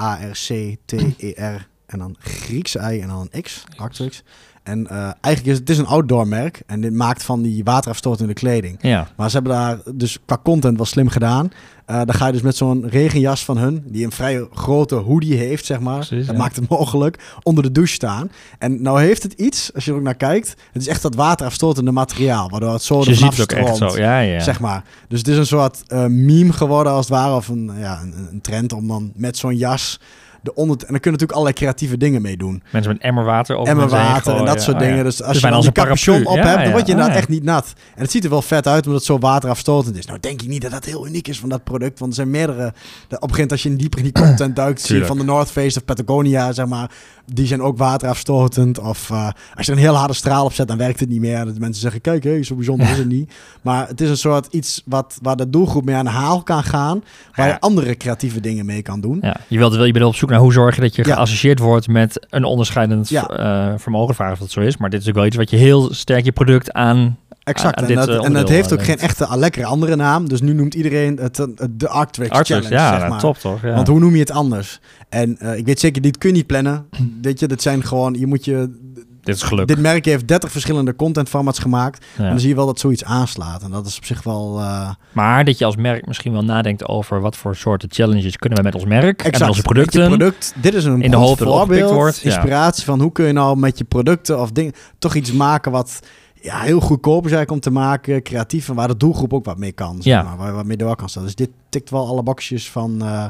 A-R-C-T-E-R 0.00 1.68
en 1.86 1.98
dan 1.98 2.16
Griekse 2.18 2.78
I 2.78 3.00
en 3.00 3.08
dan 3.08 3.28
een 3.30 3.42
X, 3.42 3.64
Arctrix. 3.76 4.22
En 4.68 4.86
uh, 4.92 5.10
eigenlijk 5.20 5.46
is 5.46 5.58
het 5.58 5.70
is 5.70 5.78
een 5.78 5.86
outdoor 5.86 6.28
merk 6.28 6.62
en 6.66 6.80
dit 6.80 6.92
maakt 6.92 7.22
van 7.22 7.42
die 7.42 7.64
waterafstotende 7.64 8.32
kleding. 8.32 8.78
Ja. 8.80 9.08
Maar 9.16 9.30
ze 9.30 9.34
hebben 9.34 9.52
daar 9.52 9.78
dus 9.94 10.18
qua 10.24 10.40
content 10.42 10.76
wel 10.76 10.86
slim 10.86 11.08
gedaan. 11.08 11.50
Uh, 11.90 11.96
dan 11.96 12.14
ga 12.14 12.26
je 12.26 12.32
dus 12.32 12.42
met 12.42 12.56
zo'n 12.56 12.88
regenjas 12.88 13.44
van 13.44 13.56
hun, 13.56 13.82
die 13.86 14.04
een 14.04 14.12
vrij 14.12 14.46
grote 14.52 14.94
hoodie 14.94 15.36
heeft, 15.36 15.64
zeg 15.64 15.80
maar. 15.80 16.06
Precies, 16.06 16.26
dat 16.26 16.34
ja. 16.34 16.42
maakt 16.42 16.56
het 16.56 16.68
mogelijk, 16.68 17.18
onder 17.42 17.62
de 17.62 17.72
douche 17.72 17.94
staan. 17.94 18.30
En 18.58 18.82
nou 18.82 19.00
heeft 19.00 19.22
het 19.22 19.32
iets, 19.32 19.74
als 19.74 19.84
je 19.84 19.90
er 19.90 19.96
ook 19.96 20.02
naar 20.02 20.14
kijkt, 20.14 20.48
het 20.72 20.82
is 20.82 20.88
echt 20.88 21.02
dat 21.02 21.14
waterafstotende 21.14 21.92
materiaal, 21.92 22.50
waardoor 22.50 22.72
het 22.72 22.82
zo 22.82 22.98
dus 22.98 23.06
je 23.06 23.14
ziet 23.14 23.40
ook 23.40 23.52
echt 23.52 23.76
zo, 23.76 23.96
ja, 23.96 24.18
ja. 24.18 24.40
zeg 24.40 24.60
maar. 24.60 24.84
Dus 25.08 25.18
het 25.18 25.28
is 25.28 25.36
een 25.36 25.46
soort 25.46 25.82
uh, 25.88 26.06
meme 26.06 26.52
geworden 26.52 26.92
als 26.92 27.08
het 27.08 27.14
ware, 27.14 27.34
of 27.34 27.48
een, 27.48 27.70
ja, 27.78 28.00
een, 28.02 28.28
een 28.30 28.40
trend 28.40 28.72
om 28.72 28.88
dan 28.88 29.12
met 29.14 29.36
zo'n 29.36 29.56
jas 29.56 29.98
de 30.42 30.54
onder... 30.54 30.76
En 30.76 30.92
dan 30.92 31.00
kunnen 31.00 31.20
natuurlijk 31.20 31.32
allerlei 31.32 31.54
creatieve 31.54 31.96
dingen 31.96 32.22
mee 32.22 32.36
doen. 32.36 32.62
Mensen 32.70 32.92
met 32.92 33.02
emmer 33.02 33.24
water 33.24 33.56
over 33.56 33.72
Emmer 33.72 33.88
water 33.88 34.36
en 34.36 34.44
dat 34.44 34.62
soort 34.62 34.76
oh, 34.76 34.82
dingen. 34.82 34.96
Ja. 34.96 35.02
Dus 35.02 35.22
als 35.22 35.32
dus 35.32 35.42
je 35.42 35.50
dan 35.50 35.64
een 35.64 35.72
capuchon 35.72 36.26
op 36.26 36.36
hebt, 36.36 36.62
dan 36.62 36.72
word 36.72 36.86
je 36.86 36.92
inderdaad 36.92 37.16
echt 37.16 37.28
niet 37.28 37.42
nat. 37.42 37.72
En 37.94 38.02
het 38.02 38.10
ziet 38.10 38.24
er 38.24 38.30
wel 38.30 38.42
vet 38.42 38.66
uit, 38.66 38.86
omdat 38.86 38.98
het 38.98 39.08
zo 39.08 39.18
waterafstotend 39.18 39.96
is. 39.96 40.06
Nou 40.06 40.18
denk 40.20 40.42
ik 40.42 40.48
niet 40.48 40.62
dat 40.62 40.70
dat 40.70 40.84
heel 40.84 41.06
uniek 41.06 41.28
is 41.28 41.38
van 41.38 41.48
dat 41.48 41.64
product. 41.64 41.98
Want 41.98 42.10
er 42.10 42.16
zijn 42.16 42.30
meerdere... 42.30 42.56
De, 42.58 42.64
op 42.66 42.72
een 42.72 43.18
gegeven 43.18 43.30
moment 43.30 43.52
als 43.52 43.62
je 43.62 43.68
in 43.68 43.76
dieper 43.76 43.98
in 43.98 44.04
die 44.04 44.22
content 44.24 44.56
duikt, 44.56 44.80
zie 44.80 44.96
je 44.96 45.06
van 45.06 45.18
de 45.18 45.24
North 45.24 45.50
Face 45.50 45.78
of 45.78 45.84
Patagonia, 45.84 46.52
zeg 46.52 46.66
maar 46.66 46.90
die 47.32 47.46
zijn 47.46 47.62
ook 47.62 47.78
waterafstotend. 47.78 48.78
Of 48.78 49.10
uh, 49.10 49.24
als 49.54 49.66
je 49.66 49.72
er 49.72 49.78
een 49.78 49.84
heel 49.84 49.94
harde 49.94 50.14
straal 50.14 50.44
op 50.44 50.52
zet, 50.52 50.68
dan 50.68 50.76
werkt 50.76 51.00
het 51.00 51.08
niet 51.08 51.20
meer. 51.20 51.44
Dat 51.44 51.58
mensen 51.58 51.82
zeggen, 51.82 52.00
kijk, 52.00 52.24
hey, 52.24 52.42
zo 52.42 52.54
bijzonder 52.54 52.90
is 52.90 52.98
het 52.98 53.08
niet. 53.08 53.32
Maar 53.62 53.88
het 53.88 54.00
is 54.00 54.08
een 54.08 54.16
soort 54.16 54.46
iets 54.50 54.82
wat, 54.84 55.18
waar 55.22 55.36
de 55.36 55.50
doelgroep 55.50 55.84
mee 55.84 55.94
aan 55.94 56.04
de 56.04 56.10
haal 56.10 56.42
kan 56.42 56.62
gaan. 56.62 57.04
Waar 57.34 57.48
je 57.48 57.60
andere 57.60 57.96
creatieve 57.96 58.40
dingen 58.40 58.66
mee 58.66 58.82
kan 58.82 59.00
doen. 59.00 59.18
Ja. 59.22 59.36
Je, 59.48 59.58
wilt, 59.58 59.74
je 59.74 59.92
bent 59.92 60.04
op 60.04 60.14
zoek 60.14 60.27
naar 60.28 60.38
hoe 60.38 60.52
zorg 60.52 60.74
je 60.74 60.80
dat 60.80 60.96
je 60.96 61.06
ja. 61.06 61.14
geassocieerd 61.14 61.58
wordt 61.58 61.88
met 61.88 62.26
een 62.30 62.44
onderscheidend 62.44 63.10
uh, 63.10 63.72
vermogen. 63.76 64.14
Vraag 64.14 64.32
of 64.32 64.38
dat 64.38 64.50
zo 64.50 64.60
is. 64.60 64.76
Maar 64.76 64.90
dit 64.90 65.00
is 65.00 65.08
ook 65.08 65.14
wel 65.14 65.26
iets 65.26 65.36
wat 65.36 65.50
je 65.50 65.56
heel 65.56 65.94
sterk 65.94 66.24
je 66.24 66.32
product 66.32 66.72
aan 66.72 67.16
Exact. 67.48 67.80
En, 67.80 67.86
dit, 67.86 67.96
dat, 67.96 68.24
en 68.24 68.34
het 68.34 68.48
heeft 68.48 68.72
ook 68.72 68.82
geen 68.82 68.98
echte 68.98 69.38
lekkere 69.38 69.66
andere 69.66 69.96
naam. 69.96 70.28
Dus 70.28 70.40
nu 70.40 70.52
noemt 70.52 70.74
iedereen 70.74 71.16
het, 71.16 71.36
het 71.36 71.68
de 71.70 71.88
Arctrix, 71.88 72.30
Arctrix 72.30 72.66
Challenge. 72.66 72.90
Ja, 72.90 73.00
zeg 73.00 73.08
maar. 73.08 73.18
top 73.18 73.38
toch? 73.38 73.62
Ja. 73.62 73.74
Want 73.74 73.88
hoe 73.88 74.00
noem 74.00 74.12
je 74.12 74.20
het 74.20 74.30
anders? 74.30 74.80
En 75.08 75.38
uh, 75.42 75.56
ik 75.56 75.66
weet 75.66 75.80
zeker, 75.80 76.02
dit 76.02 76.18
kun 76.18 76.28
je 76.28 76.36
niet 76.36 76.46
plannen. 76.46 76.86
weet 77.22 77.40
je, 77.40 77.46
dat 77.46 77.62
zijn 77.62 77.84
gewoon, 77.84 78.14
je 78.14 78.26
moet 78.26 78.44
je... 78.44 78.86
Dit 79.28 79.36
is 79.36 79.42
geluk. 79.42 79.66
Dit 79.66 79.78
merk 79.78 80.04
heeft 80.04 80.28
30 80.28 80.50
verschillende 80.50 80.96
content 80.96 81.28
formats 81.28 81.58
gemaakt. 81.58 82.04
Ja. 82.16 82.24
En 82.24 82.30
dan 82.30 82.40
zie 82.40 82.48
je 82.48 82.54
wel 82.54 82.66
dat 82.66 82.80
zoiets 82.80 83.04
aanslaat. 83.04 83.62
En 83.62 83.70
dat 83.70 83.86
is 83.86 83.96
op 83.96 84.04
zich 84.04 84.22
wel... 84.22 84.58
Uh... 84.58 84.90
Maar 85.12 85.44
dat 85.44 85.58
je 85.58 85.64
als 85.64 85.76
merk 85.76 86.06
misschien 86.06 86.32
wel 86.32 86.44
nadenkt 86.44 86.86
over 86.88 87.20
wat 87.20 87.36
voor 87.36 87.56
soorten 87.56 87.88
challenges 87.92 88.36
kunnen 88.36 88.58
we 88.58 88.64
met 88.64 88.74
ons 88.74 88.84
merk 88.84 89.22
exact. 89.22 89.34
en 89.34 89.40
met 89.40 89.48
onze 89.48 89.62
producten. 89.62 90.02
Je 90.02 90.08
product, 90.08 90.54
dit 90.56 90.74
is 90.74 90.84
een 90.84 91.02
in 91.02 91.10
de 91.10 91.16
hoop 91.16 91.38
voorbeeld, 91.38 91.90
wordt, 91.90 92.24
inspiratie 92.24 92.80
ja. 92.80 92.90
van 92.90 93.00
hoe 93.00 93.12
kun 93.12 93.26
je 93.26 93.32
nou 93.32 93.58
met 93.58 93.78
je 93.78 93.84
producten 93.84 94.40
of 94.40 94.50
dingen 94.50 94.72
toch 94.98 95.14
iets 95.14 95.32
maken 95.32 95.72
wat 95.72 96.00
ja, 96.40 96.60
heel 96.60 96.80
goedkoop 96.80 97.24
is 97.26 97.32
eigenlijk 97.32 97.50
om 97.50 97.72
te 97.72 97.78
maken, 97.78 98.22
creatief 98.22 98.68
en 98.68 98.74
waar 98.74 98.88
de 98.88 98.96
doelgroep 98.96 99.32
ook 99.32 99.44
wat 99.44 99.58
mee 99.58 99.72
kan. 99.72 100.02
Zeg 100.02 100.04
ja. 100.04 100.22
maar, 100.22 100.36
waar 100.36 100.54
wat 100.54 100.64
mee 100.64 100.76
door 100.76 100.96
kan 100.96 101.08
staan. 101.08 101.24
Dus 101.24 101.34
dit 101.34 101.50
tikt 101.68 101.90
wel 101.90 102.06
alle 102.06 102.22
bakjes 102.22 102.70
van 102.70 102.98
uh, 103.02 103.26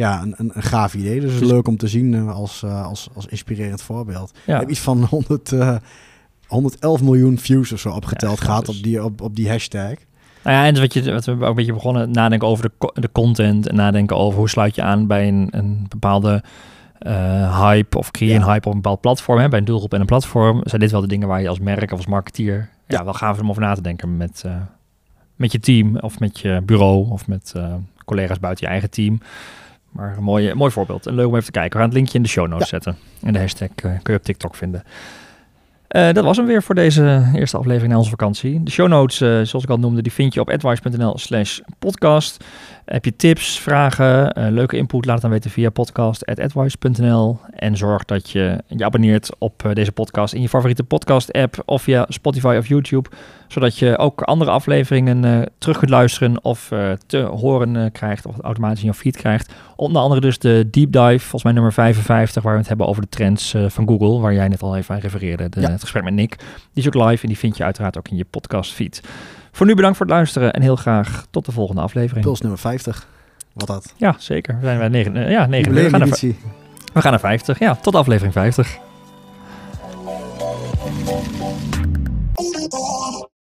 ja, 0.00 0.22
een, 0.22 0.34
een, 0.36 0.50
een 0.54 0.62
gaaf 0.62 0.94
idee. 0.94 1.20
Dus, 1.20 1.38
dus 1.38 1.48
leuk 1.50 1.68
om 1.68 1.76
te 1.76 1.88
zien 1.88 2.12
uh, 2.12 2.34
als, 2.34 2.62
uh, 2.64 2.86
als, 2.86 3.08
als 3.14 3.26
inspirerend 3.26 3.82
voorbeeld. 3.82 4.32
Ja. 4.46 4.54
Ik 4.54 4.60
heb 4.60 4.70
iets 4.70 4.80
van 4.80 5.04
100, 5.10 5.52
111 6.46 7.02
miljoen 7.02 7.38
views 7.38 7.72
of 7.72 7.80
zo 7.80 7.90
opgeteld 7.90 8.38
ja, 8.38 8.44
gehad 8.44 8.68
op 8.68 8.82
die, 8.82 9.04
op, 9.04 9.20
op 9.20 9.36
die 9.36 9.48
hashtag. 9.48 9.94
Nou 10.42 10.56
ja, 10.56 10.66
en 10.66 10.80
wat, 10.80 10.94
je, 10.94 11.12
wat 11.12 11.24
we 11.24 11.32
ook 11.32 11.42
een 11.42 11.54
beetje 11.54 11.72
begonnen, 11.72 12.10
nadenken 12.10 12.48
over 12.48 12.70
de, 12.78 12.92
de 13.00 13.12
content 13.12 13.68
en 13.68 13.74
nadenken 13.74 14.16
over 14.16 14.38
hoe 14.38 14.48
sluit 14.48 14.74
je 14.74 14.82
aan 14.82 15.06
bij 15.06 15.28
een, 15.28 15.48
een 15.50 15.86
bepaalde 15.88 16.42
uh, 17.00 17.60
hype 17.60 17.98
of 17.98 18.10
creëer 18.10 18.36
een 18.36 18.44
hype 18.44 18.68
op 18.68 18.74
een 18.74 18.80
bepaald 18.80 19.00
platform, 19.00 19.38
hè, 19.38 19.48
bij 19.48 19.58
een 19.58 19.64
doelgroep 19.64 19.94
en 19.94 20.00
een 20.00 20.06
platform, 20.06 20.60
zijn 20.64 20.80
dit 20.80 20.90
wel 20.90 21.00
de 21.00 21.06
dingen 21.06 21.28
waar 21.28 21.40
je 21.40 21.48
als 21.48 21.58
merk 21.58 21.92
of 21.92 21.96
als 21.96 22.06
marketeer 22.06 22.68
ja, 22.86 22.98
ja 22.98 23.04
wel 23.04 23.12
gaaf 23.12 23.40
om 23.40 23.50
over 23.50 23.62
na 23.62 23.74
te 23.74 23.82
denken 23.82 24.16
met, 24.16 24.42
uh, 24.46 24.52
met 25.36 25.52
je 25.52 25.60
team 25.60 25.96
of 25.96 26.18
met 26.18 26.38
je 26.38 26.62
bureau 26.64 27.10
of 27.10 27.26
met 27.26 27.52
uh, 27.56 27.74
collega's 28.04 28.38
buiten 28.40 28.64
je 28.64 28.70
eigen 28.70 28.90
team. 28.90 29.20
Maar 29.90 30.16
een 30.16 30.22
mooi, 30.22 30.54
mooi 30.54 30.70
voorbeeld. 30.70 31.06
En 31.06 31.14
leuk 31.14 31.26
om 31.26 31.32
even 31.32 31.44
te 31.44 31.50
kijken. 31.50 31.70
We 31.70 31.76
gaan 31.76 31.86
het 31.86 31.96
linkje 31.96 32.16
in 32.16 32.22
de 32.22 32.28
show 32.28 32.46
notes 32.48 32.70
ja. 32.70 32.80
zetten. 32.80 32.96
En 33.22 33.32
de 33.32 33.38
hashtag 33.38 33.68
kun 33.74 34.00
je 34.02 34.14
op 34.14 34.22
TikTok 34.22 34.54
vinden. 34.54 34.82
Uh, 35.90 36.12
dat 36.12 36.24
was 36.24 36.36
hem 36.36 36.46
weer 36.46 36.62
voor 36.62 36.74
deze 36.74 37.30
eerste 37.34 37.56
aflevering 37.56 37.92
na 37.92 37.98
onze 37.98 38.10
vakantie. 38.10 38.62
De 38.62 38.70
show 38.70 38.88
notes, 38.88 39.20
uh, 39.20 39.28
zoals 39.28 39.64
ik 39.64 39.70
al 39.70 39.78
noemde, 39.78 40.02
die 40.02 40.12
vind 40.12 40.34
je 40.34 40.40
op 40.40 40.50
advice.nl 40.50 41.18
slash 41.18 41.60
podcast. 41.78 42.44
Heb 42.84 43.04
je 43.04 43.16
tips, 43.16 43.58
vragen, 43.58 44.38
uh, 44.38 44.50
leuke 44.50 44.76
input, 44.76 45.04
laat 45.04 45.12
het 45.12 45.22
dan 45.22 45.30
weten 45.30 45.50
via 45.50 45.70
podcast.advice.nl. 45.70 47.38
En 47.50 47.76
zorg 47.76 48.04
dat 48.04 48.30
je 48.30 48.62
je 48.66 48.84
abonneert 48.84 49.30
op 49.38 49.70
deze 49.72 49.92
podcast 49.92 50.34
in 50.34 50.40
je 50.40 50.48
favoriete 50.48 50.84
podcast 50.84 51.32
app 51.32 51.62
of 51.64 51.82
via 51.82 52.06
Spotify 52.08 52.56
of 52.58 52.66
YouTube. 52.66 53.08
Zodat 53.50 53.78
je 53.78 53.98
ook 53.98 54.22
andere 54.22 54.50
afleveringen 54.50 55.48
terug 55.58 55.78
kunt 55.78 55.90
luisteren 55.90 56.44
of 56.44 56.72
te 57.06 57.18
horen 57.18 57.92
krijgt 57.92 58.26
of 58.26 58.38
automatisch 58.40 58.80
in 58.80 58.86
je 58.86 58.94
feed 58.94 59.16
krijgt. 59.16 59.52
Onder 59.76 60.02
andere 60.02 60.20
dus 60.20 60.38
de 60.38 60.68
deep 60.70 60.92
dive, 60.92 61.18
volgens 61.18 61.42
mij 61.42 61.52
nummer 61.52 61.72
55, 61.72 62.42
waar 62.42 62.52
we 62.52 62.58
het 62.58 62.68
hebben 62.68 62.86
over 62.86 63.02
de 63.02 63.08
trends 63.08 63.54
van 63.66 63.88
Google, 63.88 64.20
waar 64.20 64.34
jij 64.34 64.48
net 64.48 64.62
al 64.62 64.76
even 64.76 64.94
aan 64.94 65.00
refereerde. 65.00 65.48
De, 65.48 65.60
ja 65.60 65.70
het 65.70 65.80
gesprek 65.80 66.04
met 66.04 66.14
Nick. 66.14 66.36
Die 66.72 66.82
is 66.82 66.86
ook 66.86 67.08
live 67.08 67.22
en 67.22 67.28
die 67.28 67.38
vind 67.38 67.56
je 67.56 67.64
uiteraard 67.64 67.98
ook 67.98 68.08
in 68.08 68.16
je 68.16 68.24
podcast 68.30 68.72
feed. 68.72 69.02
Voor 69.52 69.66
nu 69.66 69.74
bedankt 69.74 69.96
voor 69.96 70.06
het 70.06 70.14
luisteren 70.14 70.52
en 70.52 70.62
heel 70.62 70.76
graag 70.76 71.26
tot 71.30 71.44
de 71.44 71.52
volgende 71.52 71.80
aflevering. 71.80 72.24
Puls 72.24 72.40
nummer 72.40 72.58
50. 72.58 73.06
Wat 73.52 73.66
dat? 73.66 73.94
Ja, 73.96 74.14
zeker. 74.18 74.54
We 74.54 74.64
zijn 74.64 74.78
bij 74.78 74.88
9. 74.88 75.16
Uh, 75.16 75.30
ja, 75.30 75.46
9. 75.46 75.72
We 75.72 75.88
gaan, 75.90 76.00
naar, 76.00 76.08
we 76.92 77.00
gaan 77.00 77.10
naar 77.10 77.20
50. 77.20 77.58
Ja, 77.58 77.74
tot 77.74 77.94
aflevering 77.94 78.32
50. 78.32 78.78